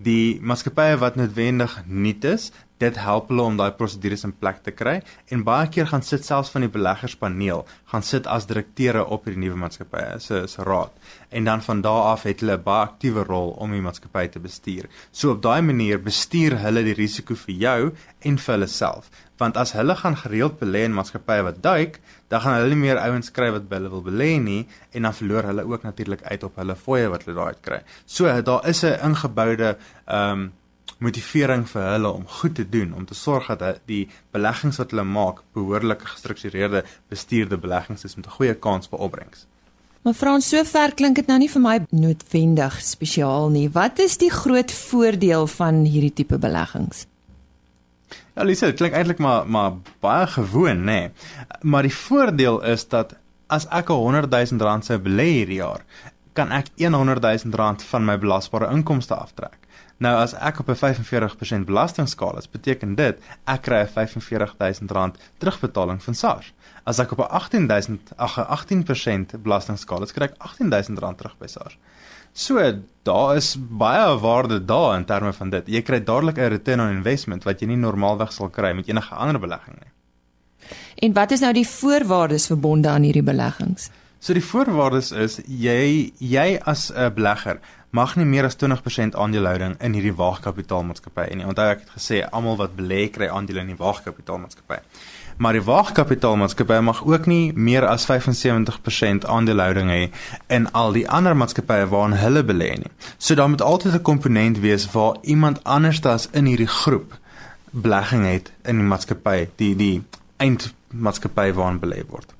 Die 0.00 0.40
maatskappye 0.40 0.96
wat 1.02 1.20
noodwendig 1.20 1.76
nuut 1.84 2.24
is, 2.24 2.48
dit 2.80 2.96
help 2.96 3.28
hulle 3.28 3.42
om 3.42 3.56
daai 3.60 3.70
prosedures 3.78 4.24
in 4.24 4.32
plek 4.32 4.62
te 4.66 4.74
kry 4.74 5.00
en 5.28 5.44
baie 5.44 5.68
keer 5.68 5.86
gaan 5.86 6.02
sit 6.02 6.24
selfs 6.24 6.50
van 6.54 6.66
die 6.66 6.72
beleggerspaneel 6.72 7.66
gaan 7.92 8.02
sit 8.02 8.26
as 8.26 8.48
direkteure 8.50 9.06
op 9.06 9.24
hierdie 9.24 9.44
nuwe 9.46 9.60
maatskappye 9.64 10.18
se 10.26 10.46
se 10.48 10.64
raad 10.64 10.92
en 11.30 11.44
dan 11.44 11.62
van 11.62 11.80
daardie 11.80 12.10
af 12.10 12.22
het 12.22 12.40
hulle 12.40 12.56
'n 12.56 12.62
baie 12.62 12.86
aktiewe 12.86 13.24
rol 13.24 13.50
om 13.50 13.70
die 13.70 13.80
maatskappy 13.80 14.26
te 14.28 14.40
bestuur. 14.40 14.88
So 15.12 15.30
op 15.30 15.42
daai 15.42 15.62
manier 15.62 15.98
bestuur 16.02 16.58
hulle 16.58 16.82
die 16.84 16.94
risiko 16.94 17.34
vir 17.34 17.54
jou 17.54 17.92
en 18.20 18.38
vir 18.38 18.54
hulle 18.54 18.66
self. 18.66 19.10
Want 19.38 19.56
as 19.56 19.72
hulle 19.72 19.96
gaan 19.96 20.16
gereeld 20.16 20.58
belê 20.60 20.84
in 20.84 20.94
maatskappye 20.94 21.42
wat 21.42 21.62
duik, 21.62 22.00
dan 22.28 22.40
gaan 22.40 22.54
hulle 22.54 22.68
nie 22.74 22.84
meer 22.86 22.98
ouens 22.98 23.30
kry 23.30 23.50
wat 23.50 23.68
by 23.68 23.76
hulle 23.76 23.90
wil 23.90 24.02
belê 24.02 24.38
nie 24.40 24.68
en 24.92 25.02
dan 25.02 25.14
verloor 25.14 25.42
hulle 25.42 25.64
ook 25.64 25.82
natuurlik 25.82 26.22
uit 26.22 26.42
op 26.42 26.56
hulle 26.56 26.76
fooie 26.76 27.08
wat 27.08 27.24
hulle 27.24 27.36
daai 27.36 27.54
kry. 27.60 27.80
So 28.06 28.42
daar 28.42 28.68
is 28.68 28.84
'n 28.84 28.98
ingeboude 29.02 29.76
ehm 30.06 30.32
um, 30.32 30.52
motivering 31.00 31.66
vir 31.68 31.86
hulle 31.94 32.10
om 32.12 32.26
goed 32.40 32.54
te 32.54 32.66
doen 32.68 32.92
om 32.96 33.06
te 33.08 33.16
sorg 33.16 33.48
dat 33.60 33.80
die 33.88 34.08
beleggings 34.34 34.80
wat 34.80 34.92
hulle 34.92 35.04
maak 35.04 35.42
behoorlik 35.56 36.04
gestruktureerde 36.14 36.84
bestuurde 37.08 37.58
beleggings 37.58 38.04
is 38.04 38.16
met 38.16 38.26
'n 38.26 38.36
goeie 38.38 38.54
kans 38.54 38.88
vir 38.88 38.98
opbrengs. 38.98 39.46
Maar 40.02 40.14
Frans, 40.14 40.48
so 40.48 40.64
ver 40.64 40.94
klink 40.94 41.16
dit 41.16 41.26
nou 41.26 41.38
nie 41.38 41.48
vir 41.48 41.60
my 41.60 41.78
noodwendig 41.90 42.80
spesiaal 42.80 43.50
nie. 43.52 43.68
Wat 43.68 43.98
is 43.98 44.16
die 44.16 44.30
groot 44.30 44.72
voordeel 44.72 45.46
van 45.46 45.84
hierdie 45.84 46.12
tipe 46.12 46.38
beleggings? 46.38 47.06
Ja, 48.36 48.46
Lisa, 48.48 48.66
dit 48.66 48.76
klink 48.76 48.94
eintlik 48.94 49.18
maar 49.18 49.48
maar 49.48 49.72
baie 50.00 50.26
gewoon, 50.26 50.84
nê. 50.84 50.84
Nee. 50.84 51.10
Maar 51.60 51.82
die 51.82 51.94
voordeel 51.94 52.62
is 52.62 52.88
dat 52.88 53.14
as 53.46 53.66
ek 53.68 53.90
'n 53.90 53.92
100 53.92 54.30
000 54.30 54.62
rand 54.62 54.84
sou 54.84 54.98
belê 54.98 55.28
hierdie 55.36 55.60
jaar, 55.60 55.84
kan 56.32 56.52
ek 56.52 56.66
100 56.76 57.22
000 57.22 57.54
rand 57.54 57.82
van 57.82 58.04
my 58.04 58.18
belasbare 58.18 58.70
inkomste 58.72 59.14
aftrek. 59.14 59.58
Nou 60.00 60.14
as 60.16 60.32
ek 60.32 60.62
op 60.62 60.68
'n 60.68 60.78
45% 60.80 61.66
belastingskaal 61.68 62.38
is, 62.38 62.48
beteken 62.48 62.94
dit 62.94 63.18
ek 63.44 63.62
kry 63.62 63.80
'n 63.84 63.88
45000 63.88 64.90
rand 64.90 65.18
terugbetaling 65.38 66.02
van 66.02 66.14
SARS. 66.14 66.52
As 66.84 66.98
ek 66.98 67.12
op 67.12 67.18
'n 67.18 67.28
18000 67.36 68.12
ag 68.16 68.38
'n 68.38 68.46
18% 68.48 69.42
belastingskaal 69.42 70.02
is, 70.02 70.12
kry 70.12 70.24
ek 70.24 70.34
18000 70.38 70.98
rand 70.98 71.18
terug 71.18 71.36
by 71.38 71.46
SARS. 71.46 71.76
So 72.32 72.80
daar 73.02 73.36
is 73.36 73.56
baie 73.58 74.18
waarde 74.18 74.64
daar 74.64 74.96
in 74.96 75.04
terme 75.04 75.32
van 75.32 75.50
dit. 75.50 75.66
Jy 75.66 75.82
kry 75.82 76.04
dadelik 76.04 76.38
'n 76.38 76.48
return 76.48 76.80
on 76.80 76.96
investment 76.96 77.44
wat 77.44 77.60
jy 77.60 77.66
nie 77.66 77.76
normaalweg 77.76 78.32
sal 78.32 78.48
kry 78.48 78.72
met 78.72 78.88
enige 78.88 79.14
ander 79.14 79.40
belegging 79.40 79.76
nie. 79.78 79.92
En 80.94 81.12
wat 81.12 81.30
is 81.30 81.40
nou 81.40 81.52
die 81.52 81.68
voorwaardes 81.68 82.46
verbonde 82.46 82.88
aan 82.88 83.02
hierdie 83.02 83.22
beleggings? 83.22 83.90
So 84.20 84.32
die 84.32 84.44
voorwaardes 84.44 85.12
is 85.12 85.40
jy 85.48 86.12
jy 86.18 86.60
as 86.68 86.90
'n 86.92 87.14
belegger 87.14 87.60
mag 87.90 88.16
nie 88.16 88.26
meer 88.26 88.46
as 88.46 88.56
20% 88.56 89.16
aandelehouding 89.18 89.74
in 89.82 89.94
hierdie 89.98 90.14
waagkapitaalmaatskappy 90.14 91.24
hê 91.26 91.38
nie. 91.38 91.46
Onthou 91.46 91.70
ek 91.72 91.82
het 91.84 91.94
gesê 91.96 92.20
almal 92.30 92.58
wat 92.60 92.76
belê 92.78 93.08
kry 93.10 93.26
aandele 93.30 93.64
in 93.64 93.72
die 93.72 93.78
waagkapitaalmaatskappy. 93.80 94.78
Maar 95.40 95.56
die 95.56 95.64
waagkapitaalmaatskappy 95.66 96.78
mag 96.86 97.00
ook 97.06 97.26
nie 97.30 97.52
meer 97.56 97.86
as 97.88 98.06
75% 98.06 99.26
aandelehouding 99.26 99.90
hê 99.90 100.02
in 100.52 100.68
al 100.76 100.94
die 100.94 101.06
ander 101.08 101.34
maatskappye 101.34 101.88
waarin 101.90 102.18
hulle 102.20 102.44
belê 102.46 102.70
nie. 102.78 102.92
So 103.18 103.34
daar 103.34 103.50
moet 103.50 103.62
altyd 103.62 103.94
'n 103.94 104.02
komponent 104.02 104.60
wees 104.60 104.86
waar 104.92 105.16
iemand 105.22 105.64
anders 105.64 106.04
as 106.04 106.28
in 106.32 106.46
hierdie 106.46 106.70
groep 106.70 107.18
belegging 107.70 108.24
het 108.26 108.52
in 108.64 108.76
die 108.76 108.86
maatskappy, 108.86 109.48
die 109.56 109.74
die 109.76 110.02
eindmaatskappy 110.36 111.52
waarin 111.52 111.80
belê 111.80 112.04
word. 112.08 112.34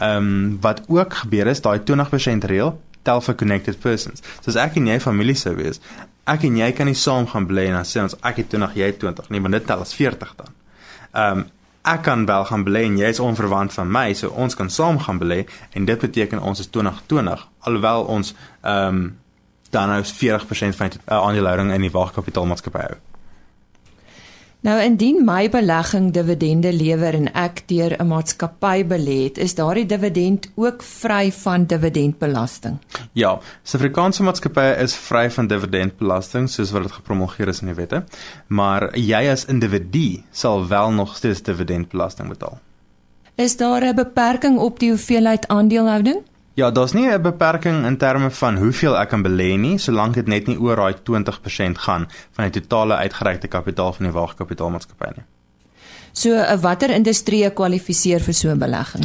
Ehm 0.00 0.16
um, 0.16 0.58
wat 0.60 0.82
ook 0.88 1.14
gebeur 1.14 1.46
is 1.46 1.60
daai 1.60 1.78
20% 1.78 2.44
reël 2.44 2.78
tel 3.02 3.20
vir 3.24 3.34
connected 3.34 3.80
persons. 3.80 4.22
So 4.40 4.50
as 4.52 4.60
ek 4.60 4.78
en 4.80 4.88
jy 4.90 4.98
familie 5.02 5.36
sou 5.38 5.54
wees, 5.58 5.80
ek 6.28 6.48
en 6.48 6.58
jy 6.60 6.72
kan 6.76 6.90
nie 6.90 6.98
saam 6.98 7.28
gaan 7.30 7.46
bly 7.48 7.68
en 7.68 7.78
dan 7.80 7.88
sê 7.88 8.02
ons 8.02 8.16
ek 8.26 8.42
het 8.42 8.50
20, 8.54 8.74
jy 8.78 8.90
het 8.92 8.98
20 9.04 9.30
nie, 9.32 9.40
maar 9.40 9.54
dit 9.56 9.68
tel 9.68 9.84
as 9.84 9.94
40 9.96 10.34
dan. 10.42 10.58
Ehm 11.12 11.38
um, 11.44 11.46
ek 11.88 12.02
kan 12.04 12.26
wel 12.28 12.44
gaan 12.44 12.64
bly 12.66 12.82
en 12.84 12.96
jy 13.00 13.08
is 13.14 13.20
onverwant 13.22 13.72
van 13.72 13.88
my, 13.88 14.10
so 14.12 14.28
ons 14.36 14.56
kan 14.58 14.68
saam 14.68 14.98
gaan 15.00 15.16
bly 15.22 15.38
en 15.72 15.86
dit 15.88 16.02
beteken 16.02 16.42
ons 16.42 16.60
is 16.60 16.68
2020 16.74 17.46
alhoewel 17.64 18.04
ons 18.18 18.34
ehm 18.60 19.00
um, 19.00 19.06
dan 19.70 19.88
nou 19.92 20.02
40% 20.04 20.76
van 20.76 20.88
die 20.92 21.00
uh, 21.04 21.16
aandelehouding 21.16 21.72
in 21.72 21.84
die 21.84 21.92
waagkapitaalmaatskappy 21.92 22.84
hou. 22.86 22.96
Nou 24.66 24.74
indien 24.82 25.20
my 25.22 25.46
belegging 25.48 26.08
dividende 26.10 26.72
lewer 26.74 27.14
en 27.14 27.28
ek 27.30 27.60
deur 27.70 27.92
'n 27.94 28.06
maatskappy 28.10 28.82
belê 28.84 29.18
het, 29.24 29.38
is 29.38 29.54
daardie 29.54 29.86
dividend 29.86 30.48
ook 30.56 30.82
vry 30.82 31.30
van 31.32 31.66
dividendbelasting. 31.66 32.78
Ja, 33.12 33.38
Suid-Afrikaanse 33.62 34.22
maatskappye 34.22 34.74
is 34.82 34.96
vry 34.96 35.30
van 35.30 35.46
dividendbelasting 35.46 36.48
soos 36.50 36.70
wat 36.70 36.82
dit 36.82 36.92
gepromulgeer 36.92 37.48
is 37.48 37.60
in 37.60 37.66
die 37.66 37.74
wette, 37.74 38.04
maar 38.48 38.90
jy 38.96 39.30
as 39.30 39.44
individu 39.44 40.22
sal 40.32 40.68
wel 40.68 40.90
nog 40.90 41.16
steeds 41.16 41.42
dividendbelasting 41.42 42.28
betaal. 42.28 42.58
Is 43.36 43.56
daar 43.56 43.82
'n 43.84 43.94
beperking 43.94 44.58
op 44.58 44.78
die 44.78 44.90
hoeveelheid 44.90 45.48
aandelehouding? 45.48 46.22
Ja, 46.58 46.70
daar's 46.70 46.92
nie 46.92 47.06
'n 47.06 47.22
beperking 47.22 47.86
in 47.86 47.96
terme 47.96 48.30
van 48.30 48.56
hoeveel 48.56 48.98
ek 48.98 49.08
kan 49.08 49.22
belê 49.22 49.58
nie, 49.58 49.78
solank 49.78 50.14
dit 50.14 50.26
net 50.26 50.46
nie 50.46 50.58
oor 50.58 50.76
daai 50.76 50.94
20% 51.02 51.78
gaan 51.78 52.08
van 52.30 52.50
die 52.50 52.60
totale 52.60 52.94
uitgereikte 52.94 53.48
kapitaal 53.48 53.92
van 53.92 54.06
die 54.06 54.14
waagkapitaalmaatskappy 54.14 55.10
nie. 55.16 55.24
So, 56.12 56.56
watter 56.60 56.90
industrie 56.90 57.50
kwalifiseer 57.50 58.20
vir 58.20 58.34
so 58.34 58.48
'n 58.50 58.58
belegging? 58.58 59.04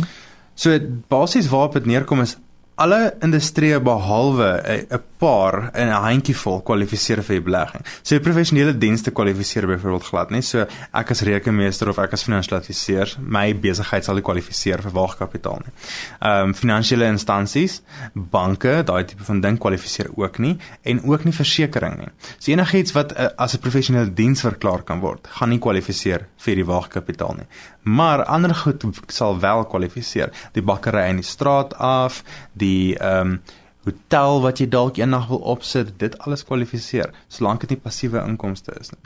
So 0.56 0.80
basies 1.08 1.50
waarop 1.50 1.74
dit 1.74 1.86
neerkom 1.86 2.22
is 2.22 2.38
alle 2.76 3.14
industrieë 3.22 3.80
behalwe 3.84 4.50
'n 4.90 5.02
paar 5.18 5.70
in 5.76 5.88
'n 5.88 6.04
handjievol 6.04 6.62
kwalifiseer 6.62 7.24
vir 7.24 7.36
die 7.36 7.46
belegging. 7.46 7.86
So 8.02 8.20
professionele 8.20 8.78
dienste 8.78 9.12
kwalifiseer 9.12 9.68
byvoorbeeld 9.68 10.04
glad 10.04 10.30
nie. 10.30 10.42
So 10.42 10.66
ek 10.94 11.12
as 11.12 11.22
rekenmeester 11.22 11.90
of 11.90 11.98
ek 11.98 12.14
as 12.14 12.24
finansiële 12.24 12.60
adviseur, 12.60 13.16
my 13.20 13.54
besigheid 13.56 14.04
sal 14.04 14.16
nie 14.16 14.24
kwalifiseer 14.24 14.82
vir 14.82 14.92
waagkapitaal 14.92 15.62
nie. 15.66 15.74
Ehm 16.22 16.48
um, 16.48 16.54
finansiële 16.54 17.06
instansies, 17.06 17.82
banke, 18.14 18.84
daai 18.84 19.06
tipe 19.06 19.24
van 19.24 19.42
ding 19.42 19.60
kwalifiseer 19.60 20.10
ook 20.16 20.38
nie 20.40 20.58
en 20.82 21.04
ook 21.04 21.24
nie 21.24 21.34
versekerings 21.34 21.98
nie. 21.98 22.10
So 22.40 22.52
enigiets 22.52 22.92
wat 22.92 23.12
uh, 23.12 23.28
as 23.38 23.54
'n 23.54 23.60
professionele 23.60 24.14
diens 24.14 24.42
verklaar 24.42 24.84
kan 24.84 25.00
word, 25.00 25.28
gaan 25.28 25.50
nie 25.50 25.60
kwalifiseer 25.60 26.28
vir 26.38 26.56
die 26.56 26.66
waagkapitaal 26.66 27.36
nie. 27.38 27.48
Maar 27.84 28.24
ander 28.24 28.56
goed 28.56 28.84
sal 29.08 29.40
wel 29.40 29.66
kwalifiseer. 29.66 30.32
Die 30.54 30.62
bakkery 30.62 31.10
in 31.10 31.16
die 31.16 31.26
straat 31.26 31.74
af, 31.76 32.24
die 32.54 32.63
ehm 33.00 33.36
um, 33.36 33.42
hotel 33.84 34.42
wat 34.42 34.62
jy 34.62 34.68
dalk 34.72 34.98
eendag 34.98 35.28
wil 35.28 35.42
opsit, 35.54 35.90
dit 36.00 36.14
alles 36.24 36.46
kwalifiseer 36.48 37.12
solank 37.28 37.66
dit 37.66 37.76
nie 37.76 37.82
passiewe 37.84 38.22
inkomste 38.24 38.72
is 38.80 38.94
nie. 38.94 39.02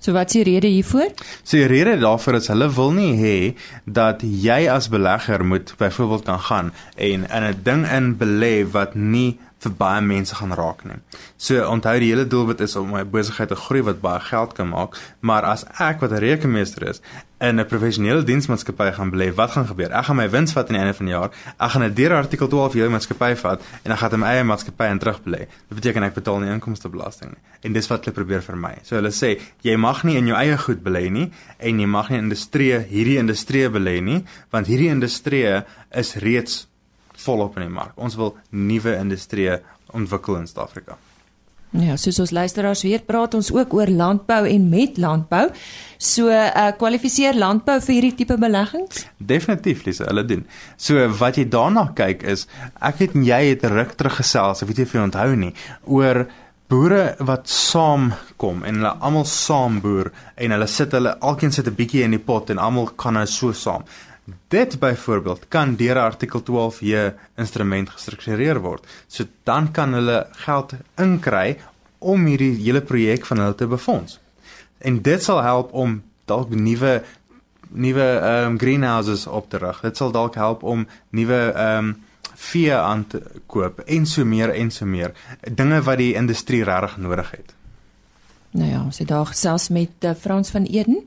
So 0.00 0.14
wat 0.16 0.32
is 0.32 0.38
die 0.38 0.44
rede 0.48 0.68
hiervoor? 0.72 1.10
So 1.42 1.58
die 1.60 1.68
rede 1.68 1.98
daarvoor 2.00 2.38
is 2.38 2.48
hulle 2.48 2.70
wil 2.72 2.94
nie 2.96 3.12
hê 3.20 3.34
dat 3.84 4.22
jy 4.24 4.62
as 4.72 4.88
belegger 4.92 5.44
moet 5.44 5.74
byvoorbeeld 5.76 6.24
kan 6.24 6.40
gaan 6.48 6.72
en 6.96 7.26
in 7.28 7.44
'n 7.44 7.60
ding 7.62 7.84
in 7.86 8.16
belê 8.16 8.64
wat 8.72 8.94
nie 8.94 9.38
vir 9.60 9.72
baie 9.72 10.00
mense 10.00 10.34
gaan 10.34 10.54
raak 10.56 10.84
nie. 10.84 11.00
So 11.36 11.60
onthou 11.68 11.98
die 12.00 12.08
hele 12.08 12.26
doelwit 12.26 12.60
is 12.60 12.76
om 12.76 12.90
my 12.90 13.04
besigheid 13.04 13.48
te 13.48 13.56
groei 13.56 13.82
wat 13.82 14.00
baie 14.00 14.20
geld 14.20 14.54
kan 14.56 14.68
maak, 14.68 14.96
maar 15.20 15.44
as 15.44 15.64
ek 15.78 16.00
wat 16.00 16.12
'n 16.12 16.24
rekenmeester 16.24 16.88
is 16.88 17.02
in 17.40 17.58
'n 17.60 17.66
professionele 17.66 18.22
diensmaatskappy 18.22 18.92
gaan 18.92 19.10
belê, 19.10 19.34
wat 19.34 19.50
gaan 19.50 19.66
gebeur? 19.66 19.90
Ek 19.92 20.04
gaan 20.04 20.16
my 20.16 20.28
wins 20.30 20.52
vat 20.52 20.68
aan 20.68 20.74
die 20.74 20.82
einde 20.82 20.94
van 20.94 21.06
die 21.06 21.14
jaar. 21.14 21.30
Ek 21.58 21.70
gaan 21.70 21.82
'n 21.82 21.94
deur 21.94 22.12
artikel 22.12 22.48
12 22.48 22.74
jou 22.74 22.88
maatskappy 22.90 23.36
vat 23.36 23.62
en 23.84 23.92
ek 23.92 23.98
gaan 23.98 24.20
my 24.20 24.26
eie 24.26 24.44
maatskappy 24.44 24.84
in 24.90 24.98
terugbelê. 24.98 25.38
Dit 25.68 25.74
beteken 25.80 26.02
ek 26.02 26.14
betaal 26.14 26.40
nie 26.40 26.50
inkomstebelasting 26.50 27.30
nie. 27.30 27.40
En 27.62 27.72
dis 27.72 27.88
wat 27.88 28.04
hulle 28.04 28.14
probeer 28.14 28.42
vir 28.42 28.56
my. 28.56 28.74
So 28.82 28.96
hulle 28.96 29.10
sê, 29.10 29.40
jy 29.62 29.76
mag 29.76 30.04
nie 30.04 30.16
in 30.16 30.26
jou 30.26 30.36
eie 30.36 30.56
goed 30.56 30.82
belê 30.82 31.10
nie 31.10 31.32
en 31.58 31.80
jy 31.80 31.86
mag 31.86 32.10
nie 32.10 32.18
in 32.18 32.24
industrie, 32.24 32.78
hierdie 32.78 33.18
industrie 33.18 33.68
belê 33.68 34.02
nie, 34.02 34.24
want 34.50 34.66
hierdie 34.66 34.90
industrie 34.90 35.64
is 35.90 36.14
reeds 36.14 36.66
volop 37.16 37.56
in 37.56 37.62
die 37.62 37.74
mark. 37.74 37.92
Ons 37.96 38.16
wil 38.16 38.36
nuwe 38.50 38.96
industrieë 38.96 39.60
ontwikkel 39.92 40.36
in 40.36 40.46
Suid-Afrika. 40.46 40.96
Ja, 41.70 41.94
soos 41.94 42.18
ons 42.18 42.32
luisteraars 42.34 42.82
weet, 42.82 43.04
praat 43.06 43.34
ons 43.38 43.52
ook 43.54 43.74
oor 43.78 43.90
landbou 43.94 44.40
en 44.50 44.64
met 44.72 44.96
landbou. 44.98 45.44
So, 46.02 46.26
uh 46.26 46.72
kwalifiseer 46.80 47.38
landbou 47.38 47.76
vir 47.84 47.94
hierdie 47.94 48.14
tipe 48.18 48.34
beleggings? 48.42 49.04
Definitief, 49.18 49.84
Lise, 49.86 50.04
hulle 50.08 50.24
doen. 50.26 50.42
So, 50.76 51.06
wat 51.20 51.38
jy 51.38 51.46
daarna 51.46 51.92
kyk 51.94 52.24
is, 52.26 52.48
ek 52.82 53.04
het 53.04 53.14
en 53.14 53.26
jy 53.28 53.40
het 53.52 53.68
ruk 53.70 53.94
terug 53.94 54.18
gesels, 54.18 54.64
ek 54.64 54.72
weet 54.72 54.82
nie 54.82 54.88
of 54.88 54.96
jy 54.96 55.04
onthou 55.04 55.28
nie, 55.38 55.52
oor 55.86 56.24
boere 56.70 57.16
wat 57.26 57.48
saam 57.50 58.10
kom 58.38 58.62
en 58.66 58.78
hulle 58.78 58.92
almal 59.06 59.24
saam 59.26 59.80
boer 59.82 60.12
en 60.38 60.54
hulle 60.54 60.68
sit 60.70 60.92
hulle 60.94 61.16
alkeen 61.30 61.52
sit 61.52 61.66
'n 61.66 61.74
bietjie 61.74 62.04
in 62.06 62.14
die 62.14 62.22
pot 62.30 62.50
en 62.50 62.58
almal 62.58 62.86
kan 62.96 63.14
nou 63.14 63.26
so 63.26 63.52
saam. 63.52 63.82
Dit 64.48 64.78
byvoorbeeld 64.78 65.48
kan 65.48 65.76
deur 65.76 65.98
artikel 65.98 66.42
12J 66.42 67.12
instrument 67.36 67.90
gestruktureer 67.90 68.60
word. 68.60 68.86
So 69.06 69.24
dan 69.44 69.70
kan 69.72 69.94
hulle 69.94 70.26
geld 70.44 70.74
inkry 70.96 71.58
om 71.98 72.26
hierdie 72.26 72.54
hele 72.62 72.80
projek 72.80 73.26
van 73.26 73.38
hulle 73.38 73.54
te 73.54 73.66
befonds. 73.66 74.18
En 74.78 75.02
dit 75.02 75.22
sal 75.22 75.42
help 75.42 75.72
om 75.72 76.02
dalk 76.24 76.54
nuwe 76.54 77.02
nuwe 77.70 78.02
ehm 78.02 78.52
um, 78.52 78.58
greenhouses 78.58 79.26
op 79.26 79.50
te 79.50 79.58
rig. 79.58 79.80
Dit 79.80 79.96
sal 79.96 80.10
dalk 80.10 80.34
help 80.34 80.62
om 80.62 80.86
nuwe 81.10 81.52
ehm 81.52 81.84
um, 81.84 81.96
vee 82.40 82.74
aan 82.74 83.06
te 83.06 83.20
koop 83.46 83.80
en 83.84 84.06
so 84.06 84.24
meer 84.24 84.50
en 84.54 84.70
so 84.70 84.86
meer 84.86 85.12
dinge 85.44 85.82
wat 85.82 85.98
die 86.00 86.14
industrie 86.14 86.64
regtig 86.64 86.96
nodig 86.96 87.30
het. 87.30 87.54
Nou 88.50 88.70
ja, 88.70 88.80
ons 88.82 88.98
het 88.98 89.08
daar 89.08 89.26
gesels 89.26 89.68
met 89.68 89.90
uh, 90.00 90.14
Frans 90.18 90.50
van 90.50 90.64
Eden. 90.64 91.04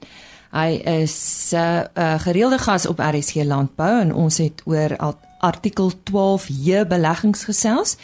Hy 0.53 0.81
is 0.85 1.49
'n 1.51 1.57
uh, 1.57 1.83
uh, 1.97 2.19
gereelde 2.19 2.57
gas 2.57 2.85
op 2.85 2.99
RSG 2.99 3.35
Landbou 3.43 4.01
en 4.01 4.13
ons 4.13 4.37
het 4.37 4.61
oor 4.65 5.15
artikel 5.39 5.91
12J 5.91 6.87
beleggings 6.87 7.43
gesels. 7.43 7.97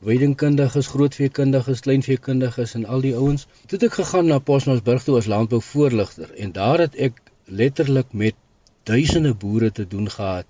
weidingkundiges, 0.05 0.87
grootveekundiges, 0.93 1.81
kleinveekundiges 1.85 2.75
en 2.77 2.85
al 2.85 3.01
die 3.05 3.15
ouens. 3.17 3.47
Toe 3.65 3.79
het 3.79 3.87
ek 3.89 3.99
gegaan 3.99 4.29
na 4.29 4.39
Posmasburg 4.39 5.03
toe 5.05 5.17
as 5.19 5.29
landbouvoorligter 5.31 6.33
en 6.45 6.53
daar 6.55 6.85
het 6.85 6.97
ek 7.07 7.21
letterlik 7.45 8.13
met 8.13 8.37
duisende 8.85 9.33
boere 9.33 9.71
te 9.71 9.87
doen 9.89 10.09
gehad 10.09 10.45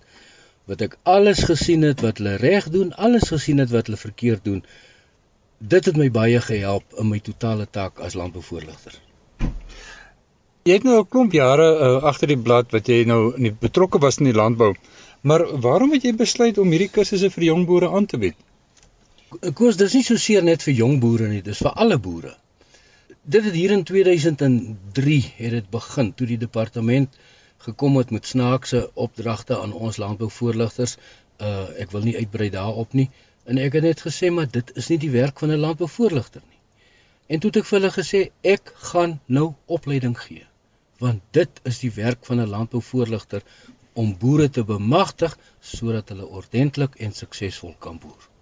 wat 0.65 0.81
ek 0.81 0.97
alles 1.03 1.43
gesien 1.45 1.85
het 1.85 2.01
wat 2.01 2.19
hulle 2.19 2.35
reg 2.41 2.67
doen, 2.73 2.91
alles 2.97 3.29
gesien 3.29 3.61
het 3.61 3.69
wat 3.69 3.87
hulle 3.87 4.01
verkeerd 4.01 4.43
doen. 4.43 4.63
Dit 5.59 5.85
het 5.85 5.97
my 5.97 6.09
baie 6.11 6.41
gehelp 6.41 6.97
in 6.99 7.11
my 7.11 7.19
totale 7.21 7.67
taak 7.69 8.01
as 8.01 8.17
landbouvoorligter. 8.17 8.97
Jy 10.65 10.79
het 10.79 10.87
nou 10.87 10.97
'n 10.99 11.09
klomp 11.13 11.37
jare 11.37 11.67
uh, 11.77 12.03
agter 12.09 12.27
die 12.33 12.41
blad 12.47 12.71
wat 12.73 12.87
jy 12.89 13.03
nou 13.05 13.35
in 13.37 13.57
betrokke 13.61 14.01
was 14.01 14.17
in 14.17 14.25
die 14.31 14.33
landbou. 14.33 14.73
Maar 15.21 15.45
waarom 15.61 15.93
het 15.93 16.03
jy 16.03 16.15
besluit 16.17 16.57
om 16.57 16.71
hierdie 16.73 16.89
kursusse 16.89 17.29
vir 17.29 17.43
jong 17.43 17.65
boere 17.69 17.89
aan 17.89 18.05
te 18.05 18.17
bied? 18.17 18.35
Koos, 19.33 19.77
dis 19.77 19.93
nie 19.97 20.03
so 20.05 20.21
seer 20.21 20.43
net 20.45 20.63
vir 20.65 20.75
jong 20.79 20.99
boere 21.01 21.27
nie, 21.27 21.41
dis 21.45 21.61
vir 21.65 21.73
alle 21.83 21.95
boere. 22.07 22.33
Dit 23.35 23.47
het 23.47 23.55
hier 23.57 23.71
in 23.73 23.83
2003 23.83 25.15
het 25.37 25.53
dit 25.55 25.69
begin 25.71 26.11
toe 26.13 26.27
die 26.29 26.37
departement 26.37 27.15
gekom 27.65 27.97
het 27.97 28.11
met 28.13 28.29
snaakse 28.29 28.83
opdragte 29.05 29.57
aan 29.57 29.73
ons 29.73 29.97
landbouvoorligters. 30.03 30.97
Uh 31.41 31.65
ek 31.81 31.95
wil 31.95 32.05
nie 32.05 32.13
uitbrei 32.19 32.51
daarop 32.53 32.93
nie. 32.93 33.07
En 33.49 33.57
ek 33.61 33.79
het 33.79 33.87
net 33.87 34.03
gesê 34.05 34.29
maar 34.35 34.51
dit 34.51 34.69
is 34.81 34.91
nie 34.93 34.99
die 35.01 35.11
werk 35.15 35.41
van 35.41 35.55
'n 35.55 35.63
landbouvoorligter 35.63 36.43
nie. 36.45 36.61
En 37.27 37.39
toe 37.39 37.49
het 37.49 37.59
ek 37.63 37.69
vir 37.71 37.79
hulle 37.79 37.93
gesê 37.97 38.21
ek 38.43 38.73
gaan 38.91 39.19
nou 39.25 39.47
opleiding 39.65 40.17
gee. 40.27 40.45
Want 40.99 41.25
dit 41.31 41.59
is 41.63 41.79
die 41.79 41.91
werk 41.97 42.25
van 42.29 42.41
'n 42.45 42.53
landbouvoorligter 42.53 43.41
om 43.93 44.17
boere 44.17 44.49
te 44.49 44.63
bemagtig 44.63 45.37
sodat 45.59 46.09
hulle 46.09 46.27
ordentlik 46.27 46.95
en 46.95 47.11
suksesvol 47.11 47.75
kan 47.79 47.99
boer. 47.99 48.34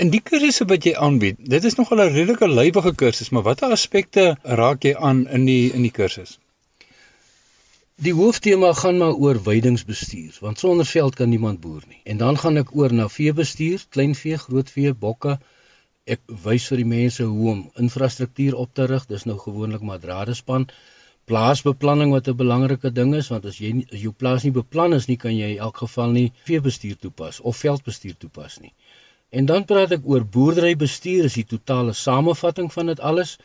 In 0.00 0.08
die 0.12 0.22
kursusse 0.24 0.64
wat 0.68 0.86
jy 0.88 0.92
aanbied, 0.96 1.40
dit 1.52 1.64
is 1.68 1.74
nogal 1.78 2.00
'n 2.02 2.12
redelike 2.12 2.46
lywige 2.48 2.92
kursus, 3.00 3.28
maar 3.30 3.42
watter 3.48 3.74
aspekte 3.74 4.22
raak 4.60 4.86
jy 4.88 4.94
aan 5.08 5.26
in 5.38 5.44
die 5.44 5.72
in 5.72 5.82
die 5.82 5.90
kursus? 5.98 6.38
Die 8.06 8.14
hooftema 8.16 8.72
gaan 8.72 8.96
maar 9.02 9.12
oor 9.24 9.42
weidingsbestuur, 9.48 10.38
want 10.40 10.58
sonder 10.58 10.86
veld 10.86 11.14
kan 11.14 11.28
niemand 11.28 11.60
boer 11.60 11.82
nie. 11.88 12.00
En 12.04 12.16
dan 12.16 12.38
gaan 12.38 12.56
ek 12.56 12.72
oor 12.76 12.92
na 12.92 13.08
veebestuur, 13.08 13.84
kleinvee, 13.88 14.38
grootvee, 14.46 14.94
bokke. 14.94 15.36
Ek 16.16 16.20
wys 16.46 16.70
vir 16.72 16.80
die 16.80 16.88
mense 16.94 17.28
hoe 17.34 17.50
om 17.50 17.60
infrastruktuur 17.84 18.56
op 18.64 18.74
te 18.74 18.88
rig. 18.94 19.06
Dis 19.12 19.28
nou 19.28 19.38
gewoonlik 19.38 19.84
maar 19.90 20.00
draadespan. 20.00 20.68
Plaasbeplanning 21.24 22.16
wat 22.16 22.28
'n 22.28 22.36
belangrike 22.36 22.92
ding 22.92 23.14
is, 23.14 23.28
want 23.28 23.44
as 23.44 23.60
jy 23.60 23.84
as 23.92 24.00
jou 24.00 24.12
plaas 24.12 24.42
nie 24.42 24.56
beplan 24.56 24.94
is 24.94 25.06
nie, 25.06 25.16
kan 25.16 25.36
jy 25.36 25.52
in 25.52 25.62
elk 25.68 25.76
geval 25.84 26.10
nie 26.10 26.32
veebestuur 26.48 26.96
toepas 26.96 27.40
of 27.40 27.56
veldbestuur 27.56 28.16
toepas 28.16 28.58
nie. 28.60 28.72
En 29.38 29.46
dan 29.48 29.64
praat 29.64 29.94
ek 29.96 30.08
oor 30.12 30.24
boerderybestuur, 30.34 31.24
is 31.30 31.38
die 31.40 31.48
totale 31.48 31.94
samevatting 31.96 32.68
van 32.72 32.90
dit 32.92 33.00
alles. 33.10 33.38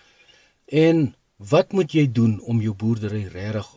En 0.86 1.16
wat 1.52 1.72
moet 1.78 1.94
jy 1.96 2.04
doen 2.12 2.34
om 2.52 2.60
jou 2.66 2.74
boerdery 2.76 3.24
regtig 3.32 3.70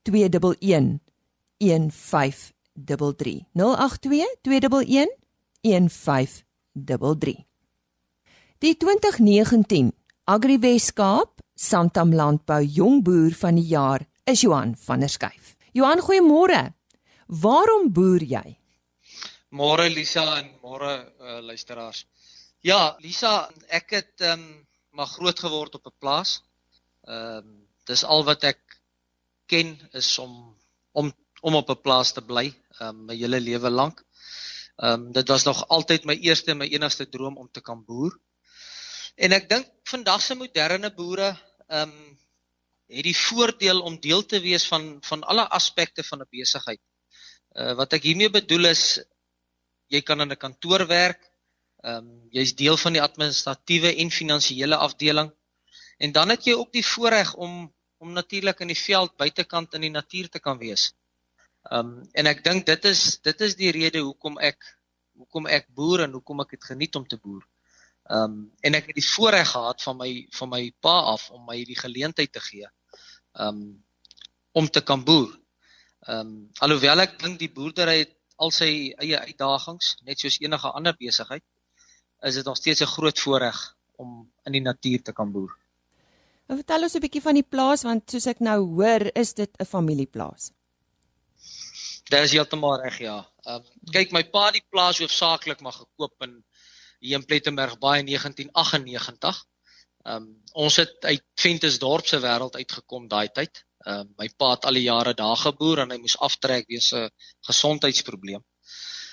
211 0.03 0.99
1533. 1.59 2.58
082 2.85 3.47
211 4.43 5.09
1533. 5.61 7.47
Die 8.59 8.77
2019 8.77 9.93
Agri 10.25 10.59
Weskaap 10.59 11.41
Santam 11.55 12.13
Landbou 12.15 12.63
Jongboer 12.63 13.35
van 13.35 13.55
die 13.59 13.67
jaar 13.67 14.05
is 14.25 14.41
Johan 14.41 14.77
van 14.77 15.01
der 15.01 15.09
Schuyf. 15.09 15.57
Johan, 15.73 16.01
goeiemôre. 16.03 16.75
Waarom 17.27 17.93
boer 17.93 18.23
jy? 18.23 18.57
Môre 19.51 19.89
Lisa 19.89 20.25
en 20.39 20.51
môre 20.63 20.93
uh, 21.21 21.39
luisteraars. 21.41 22.05
Ja, 22.65 22.97
Lisa, 23.01 23.49
ek 23.69 23.95
het 23.97 24.25
ehm 24.25 24.41
um, 24.41 24.67
maar 24.99 25.07
groot 25.07 25.39
geword 25.39 25.75
op 25.79 25.87
'n 25.87 25.99
plaas. 25.99 26.43
Ehm 27.07 27.47
um, 27.47 27.67
dis 27.87 28.05
al 28.05 28.25
wat 28.25 28.45
ek 28.45 28.61
ken 29.47 29.79
is 29.93 30.19
om 30.19 30.55
om 30.93 31.13
om 31.41 31.55
op 31.55 31.71
'n 31.71 31.81
plaas 31.83 32.13
te 32.13 32.23
bly, 32.23 32.53
um, 32.81 33.05
my 33.07 33.17
hele 33.17 33.41
lewe 33.41 33.71
lank. 33.71 34.05
Ehm 34.77 34.93
um, 34.93 35.13
dit 35.13 35.29
was 35.29 35.45
nog 35.45 35.69
altyd 35.69 36.05
my 36.05 36.15
eerste 36.15 36.51
en 36.51 36.57
my 36.57 36.69
enigste 36.71 37.09
droom 37.09 37.37
om 37.37 37.49
te 37.51 37.61
kan 37.61 37.85
boer. 37.85 38.19
En 39.17 39.33
ek 39.33 39.49
dink 39.49 39.67
vandag 39.91 40.23
se 40.23 40.35
moderne 40.35 40.91
boere 40.95 41.37
ehm 41.67 41.91
um, 41.91 42.19
het 42.89 43.05
die 43.05 43.17
voordeel 43.17 43.81
om 43.85 43.99
deel 44.01 44.23
te 44.25 44.41
wees 44.41 44.65
van 44.67 44.99
van 45.05 45.23
alle 45.23 45.49
aspekte 45.49 46.03
van 46.03 46.21
'n 46.21 46.31
besigheid. 46.31 46.81
Uh 47.55 47.75
wat 47.75 47.93
ek 47.93 48.03
hiermee 48.03 48.31
bedoel 48.31 48.65
is 48.71 49.01
jy 49.89 50.01
kan 50.03 50.21
in 50.21 50.33
'n 50.33 50.37
kantoor 50.37 50.87
werk. 50.87 51.21
Ehm 51.83 51.97
um, 51.97 52.29
jy's 52.31 52.55
deel 52.55 52.77
van 52.77 52.93
die 52.93 53.03
administratiewe 53.03 53.97
en 53.97 54.11
finansiële 54.11 54.77
afdeling. 54.77 55.33
En 55.99 56.13
dan 56.13 56.29
het 56.29 56.45
jy 56.45 56.55
ook 56.55 56.73
die 56.73 56.87
voorreg 56.87 57.35
om 57.35 57.75
om 57.99 58.13
natuurlik 58.13 58.61
in 58.61 58.71
die 58.71 58.79
veld 58.79 59.17
buitekant 59.17 59.75
in 59.75 59.81
die 59.81 59.91
natuur 59.91 60.29
te 60.29 60.39
kan 60.39 60.59
wees. 60.59 60.93
Um, 61.71 62.03
en 62.17 62.27
ek 62.31 62.45
dink 62.45 62.67
dit 62.67 62.85
is 62.89 63.19
dit 63.21 63.41
is 63.45 63.57
die 63.59 63.73
rede 63.77 64.01
hoekom 64.01 64.39
ek 64.41 64.65
hoekom 65.19 65.49
ek 65.51 65.67
boer 65.75 66.07
en 66.07 66.15
hoekom 66.17 66.41
ek 66.41 66.55
dit 66.57 66.65
geniet 66.65 66.97
om 66.97 67.05
te 67.07 67.19
boer. 67.21 67.43
Um, 68.09 68.47
en 68.65 68.79
ek 68.79 68.89
het 68.89 68.97
die 68.97 69.05
voorreg 69.05 69.51
gehad 69.53 69.83
van 69.85 69.99
my 69.99 70.13
van 70.39 70.53
my 70.55 70.63
pa 70.81 70.97
af 71.13 71.29
om 71.35 71.45
my 71.51 71.59
die 71.69 71.77
geleentheid 71.77 72.33
te 72.33 72.41
gee. 72.41 72.71
Um, 73.35 73.85
om 74.57 74.69
te 74.73 74.81
kan 74.81 75.05
boer. 75.05 75.35
Um, 76.09 76.49
alhoewel 76.65 77.05
ek 77.05 77.19
dink 77.21 77.37
die 77.43 77.53
boerdery 77.53 77.99
het 78.07 78.15
al 78.39 78.53
sy 78.55 78.95
eie 79.03 79.19
uitdagings, 79.19 79.97
net 80.07 80.23
soos 80.23 80.39
enige 80.41 80.71
ander 80.71 80.95
besigheid, 80.97 81.43
is 82.25 82.39
dit 82.39 82.47
nog 82.47 82.57
steeds 82.57 82.83
'n 82.83 82.95
groot 82.95 83.19
voorreg 83.19 83.59
om 83.99 84.31
in 84.47 84.53
die 84.53 84.63
natuur 84.63 85.03
te 85.03 85.13
kan 85.13 85.33
boer. 85.33 85.51
Nou, 86.49 86.57
vertel 86.57 86.83
ons 86.83 86.95
'n 86.95 87.01
bietjie 87.01 87.23
van 87.23 87.35
die 87.35 87.49
plaas 87.55 87.83
want 87.83 88.11
soos 88.11 88.27
ek 88.27 88.41
nou 88.41 88.59
hoor, 88.79 89.11
is 89.15 89.35
dit 89.35 89.51
'n 89.59 89.65
familieplaas. 89.65 90.53
Dit 92.09 92.25
is 92.25 92.33
heeltemal 92.33 92.81
reg, 92.81 92.99
ja. 93.05 93.19
Ehm 93.45 93.61
um, 93.61 93.93
kyk, 93.93 94.13
my 94.17 94.23
pa 94.33 94.47
het 94.47 94.59
die 94.59 94.67
plaas 94.73 95.01
hoofsaaklik 95.03 95.61
maar 95.65 95.77
gekoop 95.77 96.25
in 96.25 96.39
hier 97.05 97.19
in 97.19 97.25
Plettenberg 97.29 97.77
baie 97.83 98.03
1998. 98.07 99.41
Ehm 100.07 100.17
um, 100.17 100.29
ons 100.65 100.79
het 100.81 101.05
uit 101.05 101.25
Ventersdorp 101.43 102.07
se 102.09 102.21
wêreld 102.25 102.57
uitgekom 102.57 103.09
daai 103.13 103.29
tyd. 103.41 103.61
Ehm 103.85 104.07
uh, 104.07 104.17
my 104.23 104.29
pa 104.41 104.55
het 104.55 104.65
al 104.71 104.81
die 104.81 104.87
jare 104.87 105.15
daar 105.15 105.37
geboer 105.37 105.85
en 105.85 105.93
hy 105.93 105.99
moes 106.01 106.17
aftrek 106.29 106.69
weens 106.73 106.93
'n 106.97 107.11
gesondheidsprobleem. 107.51 108.45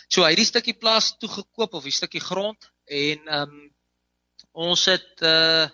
So 0.08 0.24
hy 0.24 0.32
het 0.32 0.44
die 0.44 0.52
stukkie 0.52 0.80
plaas 0.80 1.16
toe 1.20 1.30
gekoop 1.30 1.74
of 1.74 1.84
die 1.84 1.98
stukkie 2.00 2.24
grond 2.24 2.72
en 2.86 3.28
ehm 3.28 3.58
um, 3.58 3.72
ons 4.70 4.86
het 4.86 5.26
uh 5.36 5.68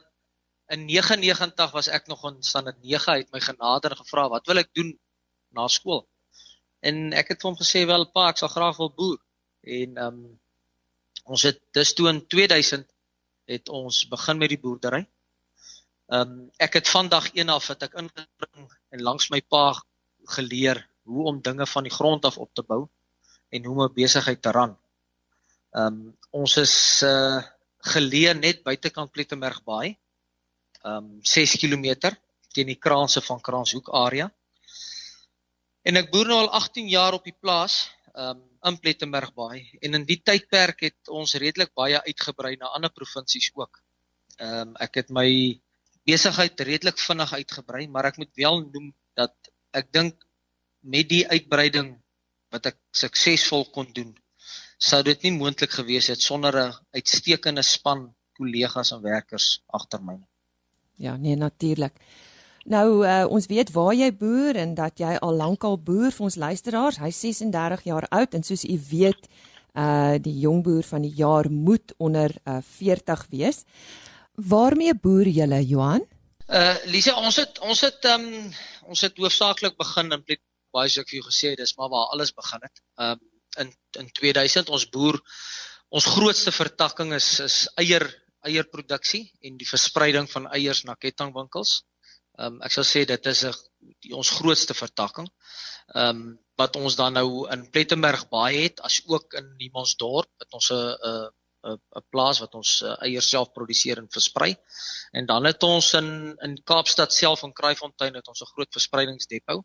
in 0.71 0.85
99 0.87 1.71
was 1.71 1.87
ek 1.87 2.07
nog 2.07 2.23
in 2.29 2.41
standaard 2.41 2.81
9 2.81 3.13
uit 3.13 3.31
my 3.31 3.39
genader 3.39 3.95
gevra 3.95 4.29
wat 4.29 4.47
wil 4.47 4.57
ek 4.57 4.73
doen 4.73 4.95
na 5.51 5.67
skool. 5.67 6.07
En 6.81 7.13
ek 7.13 7.33
het 7.33 7.43
hom 7.45 7.57
gesê 7.57 7.83
wel 7.89 8.07
pa 8.15 8.29
ek 8.31 8.41
sal 8.41 8.51
graag 8.53 8.79
wil 8.81 8.93
boer. 8.97 9.19
En 9.61 9.97
ehm 9.97 10.07
um, 10.07 10.39
ons 11.31 11.43
het 11.45 11.59
dis 11.77 11.93
toe 11.93 12.07
in 12.09 12.19
2000 12.27 12.87
het 13.53 13.69
ons 13.69 13.97
begin 14.09 14.39
met 14.41 14.49
die 14.49 14.59
boerdery. 14.61 15.03
Ehm 16.11 16.31
um, 16.31 16.39
ek 16.57 16.79
het 16.79 16.89
vandag 16.89 17.29
een 17.37 17.49
af 17.53 17.67
wat 17.71 17.85
ek 17.87 17.99
ingebring 18.01 18.71
en 18.89 19.05
langs 19.09 19.29
my 19.29 19.41
pa 19.41 19.65
geleer 20.37 20.81
hoe 21.03 21.27
om 21.29 21.41
dinge 21.41 21.67
van 21.67 21.87
die 21.87 21.93
grond 21.93 22.25
af 22.25 22.37
op 22.37 22.53
te 22.53 22.65
bou 22.65 22.87
en 23.49 23.65
hoe 23.65 23.75
om 23.75 23.83
'n 23.85 23.93
besigheid 23.93 24.41
te 24.41 24.51
ran. 24.51 24.77
Ehm 25.71 25.85
um, 25.87 26.17
ons 26.31 26.57
is 26.57 26.75
uh 27.03 27.41
geleë 27.81 28.33
net 28.37 28.63
buitekant 28.63 29.11
Plettenberg 29.11 29.63
Baai. 29.63 29.97
Ehm 30.83 30.97
um, 30.97 31.19
6 31.21 31.57
km 31.61 32.11
teen 32.53 32.67
die 32.67 32.81
kraanse 32.85 33.21
van 33.21 33.41
Kranshoek 33.41 33.89
area. 33.89 34.31
En 35.83 35.97
ek 35.97 36.11
boer 36.11 36.27
nou 36.27 36.39
al 36.43 36.51
18 36.57 36.87
jaar 36.87 37.13
op 37.17 37.23
die 37.25 37.37
plaas, 37.39 37.89
um, 38.15 38.41
in 38.69 38.77
Plettenberg 38.79 39.33
Baai 39.33 39.79
en 39.81 39.97
in 39.97 40.05
die 40.05 40.19
tydperk 40.21 40.83
het 40.85 41.09
ons 41.09 41.33
redelik 41.41 41.73
baie 41.77 42.01
uitgebrei 42.05 42.55
na 42.59 42.71
ander 42.75 42.91
provinsies 42.93 43.49
ook. 43.55 43.81
Ehm 44.37 44.71
um, 44.71 44.75
ek 44.85 45.01
het 45.01 45.09
my 45.13 45.27
besigheid 46.07 46.61
redelik 46.65 46.99
vinnig 46.99 47.33
uitgebrei, 47.33 47.87
maar 47.87 48.09
ek 48.09 48.17
moet 48.17 48.31
wel 48.35 48.63
noem 48.73 48.91
dat 49.17 49.33
ek 49.77 49.91
dink 49.93 50.25
met 50.81 51.09
die 51.09 51.25
uitbreiding 51.29 51.93
wat 52.51 52.71
ek 52.71 52.77
suksesvol 52.97 53.67
kon 53.75 53.91
doen, 53.93 54.15
sou 54.81 55.01
dit 55.05 55.23
nie 55.23 55.33
moontlik 55.35 55.71
gewees 55.77 56.09
het 56.09 56.21
sonder 56.21 56.57
'n 56.57 56.73
uitstekende 56.97 57.63
span 57.63 58.09
kollegas 58.37 58.91
en 58.91 59.01
werkers 59.01 59.61
agter 59.67 60.01
my 60.01 60.17
nie. 60.17 60.29
Ja, 60.97 61.15
nee 61.17 61.35
natuurlik. 61.35 61.93
Nou 62.69 63.01
uh, 63.01 63.25
ons 63.25 63.47
weet 63.49 63.71
waar 63.73 63.93
jy 63.97 64.11
boer 64.13 64.55
en 64.61 64.75
dat 64.77 64.99
jy 65.01 65.15
al 65.17 65.33
lankal 65.33 65.79
boer 65.81 66.11
vir 66.13 66.27
ons 66.27 66.37
luisteraars. 66.37 66.99
Hy 67.01 67.09
36 67.09 67.87
jaar 67.89 68.05
oud 68.09 68.37
en 68.37 68.45
soos 68.45 68.65
u 68.65 68.77
weet, 68.91 69.29
uh 69.71 70.19
die 70.19 70.35
jong 70.43 70.61
boer 70.63 70.83
van 70.83 71.01
die 71.01 71.13
jaar 71.15 71.47
moet 71.49 71.93
onder 71.97 72.33
uh, 72.43 72.59
40 72.61 73.25
wees. 73.31 73.63
Waarmee 74.35 74.93
boer 74.93 75.27
julle, 75.27 75.61
Johan? 75.65 76.05
Uh 76.51 76.75
Lise, 76.85 77.15
ons 77.15 77.39
het 77.39 77.59
ons 77.63 77.81
het 77.81 78.05
um 78.11 78.27
ons 78.91 79.01
het 79.01 79.17
hoofsaaklik 79.17 79.77
begin 79.79 80.11
in 80.11 80.23
plek 80.23 80.41
baie 80.75 80.89
soos 80.89 81.05
ek 81.05 81.09
vir 81.11 81.21
jou 81.21 81.27
gesê 81.29 81.51
het, 81.53 81.59
dis 81.63 81.77
maar 81.77 81.89
waar 81.89 82.11
alles 82.13 82.33
begin 82.35 82.61
het. 82.67 82.83
Um 82.99 83.19
in 83.59 83.71
in 83.99 84.11
2000 84.15 84.69
ons 84.69 84.85
boer 84.91 85.17
ons 85.89 86.05
grootste 86.05 86.51
vertakking 86.51 87.13
is 87.15 87.39
is 87.39 87.57
eier 87.81 88.05
eierproduksie 88.47 89.31
en 89.45 89.57
die 89.57 89.67
verspreiding 89.69 90.29
van 90.29 90.47
eiers 90.51 90.83
na 90.83 90.95
kettingwinkels. 90.95 91.81
Um 92.45 92.61
ek 92.65 92.73
sal 92.75 92.87
sê 92.87 93.05
dit 93.05 93.27
is 93.33 93.43
'n 93.45 93.53
ons 94.21 94.29
grootste 94.37 94.73
vertakking. 94.73 95.27
Um 95.95 96.39
wat 96.61 96.75
ons 96.75 96.95
dan 96.95 97.13
nou 97.13 97.47
in 97.53 97.69
Plettenberg 97.73 98.27
baie 98.29 98.63
het 98.67 98.81
as 98.87 99.01
ook 99.07 99.33
in 99.39 99.55
Niemandsdorp 99.57 100.29
het 100.43 100.53
ons 100.53 100.71
'n 100.71 100.95
'n 101.11 101.29
'n 101.69 102.05
plaas 102.09 102.39
wat 102.41 102.55
ons 102.57 102.81
uh, 102.81 102.95
eiers 103.05 103.29
self 103.29 103.51
produseer 103.57 103.97
en 104.01 104.09
versprei. 104.09 104.55
En 105.11 105.25
dan 105.25 105.45
het 105.45 105.63
ons 105.63 105.93
in 105.99 106.09
in 106.47 106.55
Kaapstad 106.71 107.13
self 107.13 107.43
in 107.43 107.53
Kraaifontein 107.59 108.17
het 108.19 108.27
ons 108.27 108.41
'n 108.41 108.53
groot 108.53 108.71
verspreidingsdepo 108.77 109.63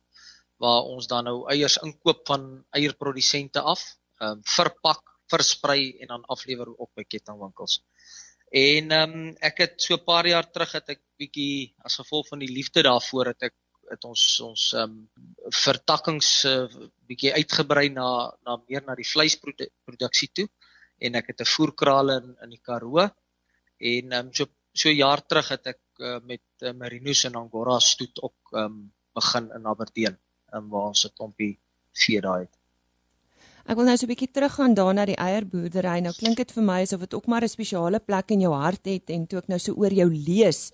waar 0.64 0.82
ons 0.94 1.06
dan 1.06 1.24
nou 1.24 1.38
eiers 1.52 1.76
inkoop 1.84 2.20
van 2.26 2.64
eierprodusente 2.70 3.60
af, 3.60 3.80
ehm 4.20 4.30
um, 4.30 4.40
verpak, 4.44 5.02
versprei 5.28 5.98
en 6.00 6.08
dan 6.14 6.24
aflewer 6.34 6.68
op 6.84 6.90
by 6.94 7.04
kettingwinkels. 7.04 7.80
En 8.50 8.90
ehm 8.90 9.12
um, 9.12 9.36
ek 9.40 9.58
het 9.58 9.82
so 9.82 9.94
'n 9.94 10.04
paar 10.04 10.26
jaar 10.26 10.50
terug 10.50 10.72
het 10.72 10.88
ek 10.88 11.00
bietjie 11.18 11.74
as 11.84 11.96
gevolg 11.96 12.28
van 12.28 12.38
die 12.38 12.52
liefde 12.52 12.82
daarvoor 12.82 13.26
het 13.26 13.42
ek 13.42 13.54
het 13.90 14.04
ons 14.04 14.40
ons 14.40 14.72
ehm 14.74 14.82
um, 14.82 15.08
vertakkings 15.50 16.44
uh, 16.44 16.66
bietjie 17.06 17.32
uitgebrei 17.32 17.88
na 17.88 18.32
na 18.44 18.56
meer 18.68 18.82
na 18.86 18.94
die 18.94 19.10
vleisproduksie 19.12 20.30
toe 20.32 20.48
en 20.98 21.14
ek 21.14 21.26
het 21.32 21.40
'n 21.40 21.52
voerkraal 21.54 22.10
in 22.18 22.36
in 22.42 22.50
die 22.50 22.62
Karoo 22.62 23.08
en 23.78 24.12
um, 24.12 24.32
so 24.32 24.46
so 24.72 24.90
jaar 24.90 25.26
terug 25.26 25.48
het 25.48 25.66
ek 25.66 25.80
uh, 25.98 26.18
met 26.22 26.46
uh, 26.62 26.72
Merinos 26.72 27.24
en 27.24 27.34
Angora 27.34 27.78
stoet 27.80 28.22
ook 28.22 28.52
um, 28.52 28.92
begin 29.14 29.50
in 29.58 29.66
Aberdeen 29.66 30.18
um, 30.54 30.68
waar 30.68 30.92
ons 30.92 31.06
'n 31.06 31.14
klompie 31.16 31.58
vee 31.92 32.20
daai 32.20 32.40
het. 32.44 32.55
Ek 33.66 33.74
wil 33.74 33.88
nou 33.88 33.96
so 33.98 34.06
'n 34.06 34.12
bietjie 34.12 34.30
teruggaan 34.30 34.74
daarna 34.78 35.04
die 35.10 35.18
eierboerdery. 35.18 35.98
Nou 36.00 36.12
klink 36.14 36.36
dit 36.38 36.52
vir 36.54 36.62
my 36.62 36.82
asof 36.82 37.00
dit 37.00 37.14
ook 37.14 37.26
maar 37.26 37.42
'n 37.42 37.48
spesiale 37.48 37.98
plek 37.98 38.30
in 38.30 38.40
jou 38.40 38.52
hart 38.54 38.86
het 38.86 39.10
en 39.10 39.26
toe 39.26 39.38
ek 39.38 39.48
nou 39.48 39.58
so 39.58 39.74
oor 39.74 39.90
jou 39.92 40.06
lees, 40.06 40.70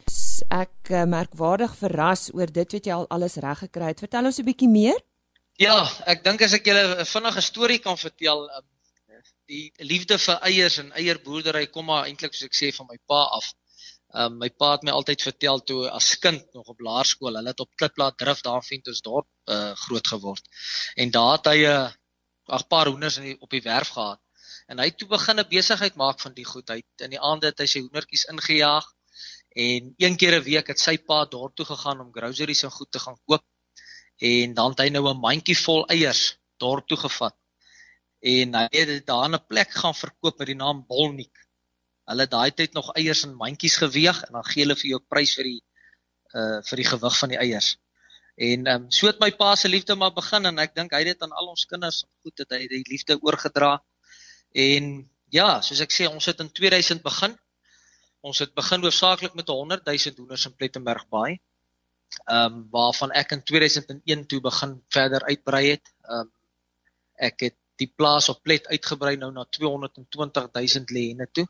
ek 0.50 0.90
uh, 0.90 1.04
merkwaardig 1.04 1.72
verras 1.76 2.28
oor 2.34 2.52
dit 2.52 2.72
wat 2.72 2.84
jy 2.84 2.92
al 2.92 3.06
alles 3.08 3.36
reg 3.36 3.58
gekry 3.58 3.86
het. 3.86 4.00
Vertel 4.00 4.26
ons 4.26 4.38
'n 4.38 4.44
bietjie 4.44 4.68
meer. 4.68 5.00
Ja, 5.56 5.88
ek 6.06 6.22
dink 6.24 6.42
as 6.42 6.52
ek 6.52 6.66
julle 6.66 7.00
'n 7.00 7.06
vinnige 7.06 7.40
storie 7.40 7.78
kan 7.78 7.96
vertel, 7.96 8.50
um, 8.58 8.66
die 9.48 9.72
liefde 9.78 10.18
vir 10.18 10.38
eiers 10.42 10.78
en 10.78 10.92
eierboerdery 10.92 11.66
kom 11.66 11.86
maar 11.86 12.04
eintlik 12.04 12.34
soos 12.34 12.50
ek 12.50 12.54
sê 12.54 12.76
van 12.76 12.86
my 12.90 12.98
pa 13.06 13.22
af. 13.38 13.54
Um 14.14 14.36
my 14.38 14.50
pa 14.50 14.72
het 14.72 14.82
my 14.82 14.92
altyd 14.92 15.22
vertel 15.22 15.60
toe 15.60 15.88
as 15.88 16.18
kind 16.18 16.44
nog 16.52 16.68
op 16.68 16.80
laerskool, 16.80 17.36
hulle 17.36 17.48
het 17.48 17.60
op 17.60 17.72
Klipplaat 17.76 18.18
drif 18.18 18.42
daar 18.42 18.62
vind 18.62 18.86
ons 18.88 19.00
dorp 19.00 19.28
uh 19.48 19.72
groot 19.86 20.06
geword. 20.06 20.44
En 20.96 21.10
daar 21.10 21.38
het 21.38 21.46
hy 21.46 21.58
'n 21.64 22.01
ag 22.46 22.66
paar 22.68 22.86
hoenders 22.86 23.16
in 23.16 23.22
die, 23.30 23.36
op 23.40 23.50
die 23.50 23.62
werf 23.62 23.88
gehad. 23.88 24.20
En 24.66 24.78
hy 24.78 24.88
het 24.90 24.98
toe 24.98 25.08
begin 25.08 25.38
'n 25.38 25.48
besigheid 25.48 25.94
maak 25.96 26.20
van 26.20 26.34
die 26.34 26.44
goed. 26.44 26.68
Hy 26.68 26.76
het 26.76 27.06
in 27.06 27.10
die 27.10 27.20
aande 27.20 27.46
het 27.46 27.58
hy 27.58 27.66
sy 27.66 27.80
hoendertjies 27.80 28.24
ingejaag 28.24 28.86
en 29.54 29.94
een 29.96 30.16
keer 30.16 30.40
'n 30.40 30.44
week 30.44 30.66
het 30.66 30.80
sy 30.80 30.96
pa 30.98 31.24
dorp 31.24 31.56
toe 31.56 31.66
gegaan 31.66 32.00
om 32.00 32.12
groceries 32.12 32.62
en 32.62 32.70
goed 32.70 32.90
te 32.90 32.98
gaan 32.98 33.18
koop. 33.24 33.44
En 34.18 34.54
dan 34.54 34.70
het 34.70 34.80
hy 34.80 34.88
nou 34.88 35.08
'n 35.08 35.20
mandjie 35.20 35.56
vol 35.56 35.86
eiers 35.86 36.38
dorp 36.58 36.88
toe 36.88 36.96
gevat 36.96 37.36
en 38.22 38.54
hy 38.54 38.66
het 38.70 38.88
dit 38.88 39.06
daar 39.06 39.28
'n 39.28 39.46
plek 39.46 39.70
gaan 39.70 39.94
verkoop 39.94 40.38
met 40.38 40.46
die 40.46 40.56
naam 40.56 40.86
Bolnik. 40.86 41.34
Hulle 42.06 42.26
daai 42.26 42.50
tyd 42.50 42.72
nog 42.72 42.94
eiers 42.94 43.24
in 43.24 43.34
mandjies 43.34 43.76
geweeg 43.76 44.22
en 44.22 44.32
dan 44.32 44.44
gee 44.44 44.62
hulle 44.62 44.76
vir 44.76 44.90
jou 44.90 45.00
prys 45.00 45.34
vir 45.34 45.44
die 45.44 45.62
uh 46.34 46.62
vir 46.62 46.76
die 46.76 46.88
gewig 46.88 47.18
van 47.18 47.28
die 47.28 47.38
eiers. 47.38 47.76
En 48.42 48.66
ehm 48.66 48.82
um, 48.82 48.90
so 48.90 49.06
het 49.06 49.20
my 49.22 49.30
pa 49.38 49.54
se 49.54 49.68
liefde 49.68 49.94
maar 49.94 50.12
begin 50.14 50.48
en 50.50 50.58
ek 50.58 50.74
dink 50.74 50.94
hy 50.94 51.02
het 51.04 51.12
dit 51.12 51.22
aan 51.22 51.34
al 51.38 51.52
ons 51.52 51.64
kinders 51.70 52.02
goed 52.24 52.42
het 52.42 52.54
hy 52.56 52.66
die 52.70 52.82
liefde 52.90 53.16
oorgedra. 53.22 53.76
En 54.64 54.88
ja, 55.30 55.60
soos 55.62 55.82
ek 55.84 55.94
sê, 55.94 56.08
ons 56.10 56.26
het 56.26 56.42
in 56.42 56.50
2000 56.50 57.04
begin. 57.04 57.36
Ons 58.26 58.42
het 58.42 58.54
begin 58.58 58.82
hoofsaaklik 58.82 59.36
met 59.38 59.48
100 59.48 59.86
000 59.86 60.18
hoenders 60.18 60.46
in 60.48 60.56
Plettenberg 60.58 61.06
Baai. 61.08 61.38
Ehm 62.26 62.58
um, 62.58 62.64
waarvan 62.74 63.14
ek 63.22 63.36
in 63.38 63.44
2001 63.52 64.26
toe 64.28 64.40
begin 64.48 64.74
verder 64.96 65.28
uitbrei 65.30 65.64
het. 65.70 65.94
Ehm 66.08 66.26
um, 66.26 66.32
ek 67.30 67.46
het 67.46 67.58
die 67.78 67.90
plaas 67.96 68.28
op 68.28 68.42
plet 68.42 68.66
uitgebrei 68.66 69.14
nou 69.16 69.30
na 69.32 69.44
220 69.58 70.50
000 70.50 70.90
lêne 70.96 71.28
toe. 71.30 71.46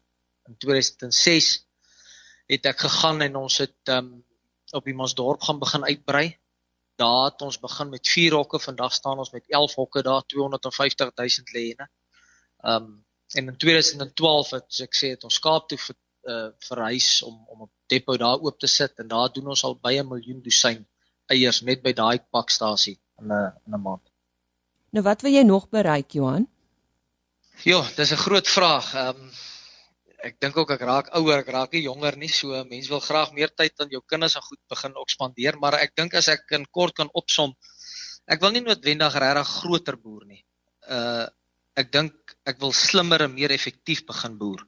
In 0.48 0.56
2006 0.60 1.50
het 2.52 2.68
ek 2.68 2.84
gegaan 2.84 3.24
en 3.24 3.40
ons 3.40 3.58
het 3.64 3.96
um, 3.96 4.14
op 4.76 4.84
die 4.84 4.96
Mansdorp 4.96 5.48
gaan 5.48 5.60
begin 5.62 5.88
uitbrei. 5.88 6.26
Daar 6.96 7.24
het 7.24 7.42
ons 7.42 7.58
begin 7.58 7.88
met 7.88 8.08
4 8.08 8.34
hokke, 8.34 8.58
vandag 8.58 8.92
staan 8.92 9.18
ons 9.18 9.30
met 9.30 9.44
11 9.48 9.74
hokke 9.74 10.02
daar 10.02 10.22
250 10.26 11.10
000 11.14 11.54
lêne. 11.56 11.88
Um 12.62 13.04
en 13.32 13.46
in 13.48 13.56
2012 13.56 14.50
het 14.50 14.80
ek 14.84 14.96
sê 14.96 15.08
het 15.14 15.24
ons 15.24 15.38
Kaap 15.40 15.68
toe 15.68 15.78
vir 15.78 15.96
uh, 16.28 16.48
verhuis 16.68 17.22
om 17.22 17.38
om 17.48 17.62
'n 17.62 17.70
depo 17.86 18.16
daar 18.16 18.40
oop 18.40 18.58
te 18.58 18.66
sit 18.66 18.98
en 18.98 19.08
daar 19.08 19.32
doen 19.32 19.48
ons 19.54 19.64
al 19.64 19.78
baie 19.80 20.02
miljoen 20.04 20.42
dosyn 20.42 20.86
eiers 21.26 21.62
net 21.62 21.82
by 21.82 21.92
daai 21.92 22.18
pakstasie 22.30 22.98
in 23.20 23.32
'n 23.32 23.52
in 23.66 23.74
'n 23.74 23.82
maand. 23.82 24.04
Nou 24.90 25.04
wat 25.04 25.22
wil 25.22 25.32
jy 25.32 25.42
nog 25.42 25.68
bereik, 25.68 26.12
Johan? 26.12 26.48
Ja, 27.64 27.80
dis 27.96 28.12
'n 28.12 28.24
groot 28.26 28.48
vraag. 28.48 28.94
Ehm 28.94 29.08
um, 29.08 29.30
ek 30.22 30.38
dink 30.42 30.56
ook 30.56 30.70
ek 30.76 30.82
raak 30.86 31.10
ouer, 31.18 31.42
ek 31.42 31.50
raak 31.54 31.72
nie 31.74 31.84
jonger 31.84 32.16
nie, 32.20 32.30
so 32.30 32.54
mense 32.70 32.90
wil 32.92 33.02
graag 33.02 33.32
meer 33.36 33.50
tyd 33.58 33.80
aan 33.82 33.90
jou 33.90 34.00
kinders 34.06 34.36
en 34.38 34.44
goed 34.46 34.60
begin 34.70 34.94
ook 35.00 35.10
spandeer, 35.10 35.58
maar 35.58 35.78
ek 35.80 35.96
dink 35.98 36.14
as 36.18 36.28
ek 36.32 36.54
in 36.58 36.66
kort 36.70 36.94
kan 36.98 37.10
opsom, 37.18 37.54
ek 38.30 38.42
wil 38.42 38.54
nie 38.54 38.62
noodwendig 38.62 39.18
regtig 39.18 39.54
groter 39.58 39.98
boer 39.98 40.26
nie. 40.30 40.42
Uh 40.88 41.28
ek 41.72 41.88
dink 41.88 42.34
ek 42.44 42.58
wil 42.60 42.74
slimmer 42.76 43.22
en 43.24 43.32
meer 43.32 43.52
effektief 43.54 44.02
begin 44.06 44.34
boer. 44.38 44.60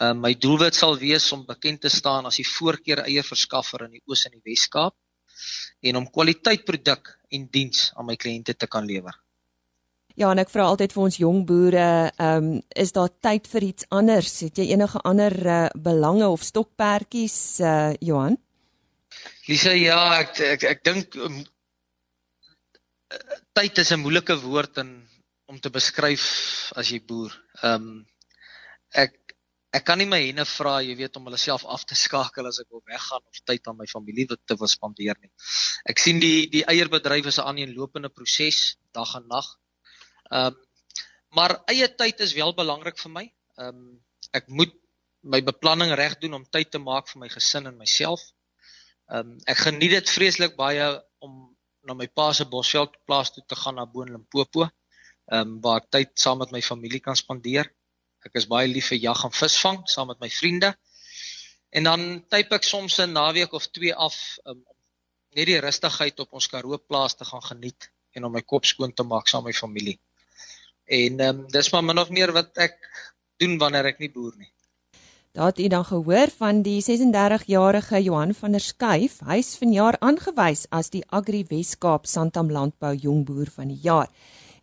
Uh 0.00 0.14
my 0.16 0.32
doelwit 0.34 0.74
sal 0.74 0.96
wees 0.98 1.26
om 1.36 1.44
bekend 1.46 1.82
te 1.84 1.92
staan 1.92 2.26
as 2.26 2.40
die 2.40 2.48
voorkeur 2.48 3.04
eierverskaffer 3.04 3.84
in 3.86 3.98
die 3.98 4.02
Oos 4.08 4.24
en 4.26 4.38
die 4.38 4.42
Wes-Kaap 4.50 4.96
en 5.84 6.00
om 6.00 6.08
kwaliteit 6.08 6.64
produk 6.64 7.12
en 7.30 7.46
diens 7.52 7.90
aan 7.94 8.08
my 8.08 8.16
kliënte 8.16 8.56
te 8.56 8.70
kan 8.70 8.88
lewer. 8.88 9.14
Ja, 10.14 10.28
en 10.30 10.38
ek 10.38 10.50
vra 10.52 10.68
altyd 10.70 10.92
vir 10.94 11.02
ons 11.02 11.16
jong 11.18 11.40
boere, 11.48 11.86
ehm 12.22 12.44
um, 12.50 12.50
is 12.70 12.92
daar 12.94 13.10
tyd 13.26 13.48
vir 13.50 13.64
iets 13.66 13.86
anders? 13.90 14.36
Het 14.46 14.60
jy 14.62 14.66
enige 14.70 15.00
ander 15.10 15.34
uh, 15.42 15.56
belange 15.74 16.28
of 16.30 16.44
stokperdjies 16.46 17.38
uh 17.58 17.90
Johan? 17.98 18.36
Lisa, 19.48 19.72
ja, 19.74 19.98
ek 20.20 20.38
ek, 20.52 20.66
ek 20.70 20.84
dink 20.86 21.18
um, 21.18 21.40
tyd 23.58 23.82
is 23.82 23.90
'n 23.90 24.04
moeilike 24.04 24.36
woord 24.44 24.78
in 24.84 24.94
om 25.50 25.58
te 25.60 25.70
beskryf 25.74 26.28
as 26.78 26.94
jy 26.94 27.02
boer. 27.02 27.34
Ehm 27.62 27.74
um, 27.74 28.06
ek 28.94 29.18
ek 29.74 29.82
kan 29.82 29.98
nie 29.98 30.06
my 30.06 30.22
henne 30.22 30.46
vra, 30.46 30.76
jy 30.86 30.94
weet, 30.94 31.16
om 31.18 31.26
hulle 31.26 31.42
self 31.42 31.66
af 31.66 31.82
te 31.90 31.98
skakel 31.98 32.46
as 32.46 32.60
ek 32.62 32.70
wil 32.70 32.86
weggaan 32.86 33.26
of 33.26 33.42
tyd 33.50 33.66
aan 33.66 33.80
my 33.82 33.90
familie 33.90 34.28
te 34.30 34.54
wil 34.60 34.70
spandeer 34.70 35.18
nie. 35.18 35.32
Ek 35.90 35.98
sien 35.98 36.22
die 36.22 36.46
die 36.54 36.62
eierbedryf 36.70 37.26
is 37.26 37.42
'n 37.42 37.50
aaneenlopende 37.50 38.14
proses, 38.14 38.78
dag 38.94 39.18
en 39.18 39.26
nag. 39.26 39.50
Ehm 40.34 40.52
um, 40.52 40.62
maar 41.34 41.52
eie 41.66 41.86
tyd 41.98 42.20
is 42.22 42.32
wel 42.34 42.52
belangrik 42.54 42.98
vir 42.98 43.10
my. 43.10 43.24
Ehm 43.58 43.68
um, 43.68 43.90
ek 44.38 44.48
moet 44.48 44.72
my 45.34 45.40
beplanning 45.42 45.92
reg 45.98 46.16
doen 46.22 46.34
om 46.38 46.46
tyd 46.56 46.70
te 46.70 46.80
maak 46.82 47.08
vir 47.10 47.20
my 47.22 47.28
gesin 47.32 47.70
en 47.70 47.76
myself. 47.78 48.22
Ehm 49.12 49.34
um, 49.34 49.36
ek 49.52 49.60
geniet 49.66 49.94
dit 49.94 50.14
vreeslik 50.16 50.56
baie 50.58 50.88
om 51.26 51.34
na 51.86 51.94
my 51.94 52.08
pa 52.08 52.32
se 52.32 52.46
Bosveld 52.48 52.96
plaas 53.06 53.30
toe 53.34 53.44
te 53.46 53.58
gaan 53.62 53.78
na 53.78 53.86
Boon 53.86 54.10
Limpopo. 54.10 54.66
Ehm 54.66 55.40
um, 55.40 55.54
waar 55.64 55.82
ek 55.82 55.90
tyd 55.96 56.14
saam 56.24 56.42
met 56.42 56.54
my 56.56 56.62
familie 56.62 57.02
kan 57.04 57.16
spandeer. 57.16 57.70
Ek 58.26 58.40
is 58.40 58.48
baie 58.48 58.68
lief 58.68 58.90
vir 58.92 59.02
jag 59.02 59.24
en 59.24 59.34
visvang 59.38 59.82
saam 59.94 60.10
met 60.12 60.20
my 60.20 60.30
vriende. 60.30 60.74
En 61.70 61.90
dan 61.90 62.06
typ 62.30 62.52
ek 62.58 62.66
soms 62.66 62.98
'n 62.98 63.12
naweek 63.12 63.52
of 63.52 63.68
twee 63.70 63.94
af 63.94 64.16
um, 64.44 64.62
om 64.66 64.76
net 65.34 65.46
die 65.46 65.60
rustigheid 65.60 66.20
op 66.20 66.32
ons 66.32 66.48
Karoo 66.48 66.78
plaas 66.78 67.14
te 67.14 67.24
gaan 67.24 67.42
geniet 67.42 67.90
en 68.14 68.24
om 68.24 68.32
my 68.32 68.42
kop 68.42 68.64
skoon 68.64 68.92
te 68.94 69.02
maak 69.02 69.28
saam 69.28 69.44
met 69.44 69.54
my 69.54 69.58
familie. 69.58 69.98
En 70.84 71.20
ehm 71.20 71.38
um, 71.38 71.46
dis 71.50 71.70
maar 71.72 71.84
min 71.84 71.98
of 71.98 72.10
meer 72.10 72.32
wat 72.32 72.56
ek 72.58 72.76
doen 73.36 73.58
wanneer 73.58 73.84
ek 73.92 73.98
nie 73.98 74.10
boer 74.12 74.34
nie. 74.38 74.50
Daar 75.34 75.50
het 75.50 75.58
u 75.58 75.68
dan 75.68 75.84
gehoor 75.84 76.30
van 76.36 76.62
die 76.62 76.80
36-jarige 76.82 78.02
Johan 78.02 78.34
van 78.34 78.52
der 78.52 78.60
Schuyf. 78.60 79.18
Hy's 79.26 79.56
vanjaar 79.58 79.98
aangewys 79.98 80.66
as 80.70 80.90
die 80.90 81.02
Agri 81.08 81.44
Weskaap 81.48 82.06
Santam 82.06 82.50
Landbou 82.50 82.94
Jongboer 82.94 83.50
van 83.50 83.68
die 83.68 83.80
jaar 83.82 84.08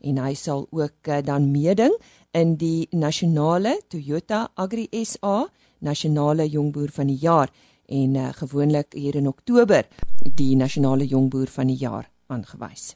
en 0.01 0.17
hy 0.17 0.33
sal 0.33 0.67
ook 0.71 1.07
eh, 1.07 1.19
dan 1.25 1.51
meeding 1.51 1.93
in 2.31 2.55
die 2.57 2.87
nasionale 2.91 3.81
Toyota 3.87 4.47
Agri 4.55 4.87
SA 5.03 5.49
nasionale 5.81 6.47
jongboer 6.49 6.89
van 6.93 7.07
die 7.09 7.19
jaar 7.19 7.51
en 7.91 8.15
uh, 8.15 8.29
gewoonlik 8.37 8.93
hier 8.93 9.15
in 9.19 9.27
Oktober 9.27 9.87
die 10.23 10.55
nasionale 10.55 11.07
jongboer 11.07 11.47
van 11.51 11.67
die 11.67 11.79
jaar 11.81 12.09
aangewys. 12.27 12.95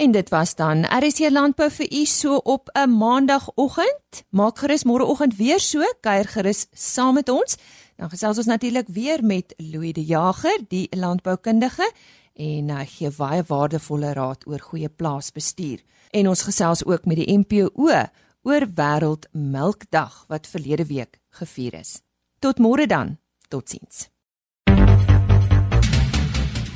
En 0.00 0.10
dit 0.10 0.28
was 0.28 0.54
dan 0.54 0.84
RC 0.84 1.28
Landbou 1.30 1.70
vir 1.70 1.92
u 1.92 2.04
so 2.04 2.36
op 2.36 2.70
'n 2.72 2.90
maandagooggend. 2.90 4.24
Maak 4.30 4.58
gerus 4.58 4.84
môreoggend 4.84 5.36
weer 5.36 5.60
so, 5.60 5.80
kuier 6.00 6.28
gerus 6.28 6.66
saam 6.72 7.14
met 7.14 7.28
ons. 7.28 7.56
Dan 7.96 8.10
gesels 8.10 8.36
ons 8.36 8.46
natuurlik 8.46 8.88
weer 8.88 9.24
met 9.24 9.54
Louis 9.56 9.92
de 9.92 10.04
Jager, 10.04 10.58
die 10.68 10.86
landboukundige 10.90 11.92
en 12.32 12.68
hy 12.68 12.84
gee 12.84 13.10
baie 13.10 13.42
waardevolle 13.46 14.12
raad 14.12 14.46
oor 14.46 14.60
goeie 14.60 14.88
plaasbestuur. 14.88 15.82
En 16.10 16.28
ons 16.28 16.42
gesels 16.42 16.84
ook 16.84 17.04
met 17.04 17.16
die 17.16 17.38
MPO 17.38 17.70
oor 18.42 18.66
Wêreld 18.74 19.26
Melkdag 19.32 20.24
wat 20.28 20.46
verlede 20.46 20.86
week 20.86 21.20
gevier 21.28 21.74
is. 21.74 22.00
Tot 22.38 22.58
môre 22.58 22.86
dan. 22.86 23.18
Totsiens. 23.48 24.08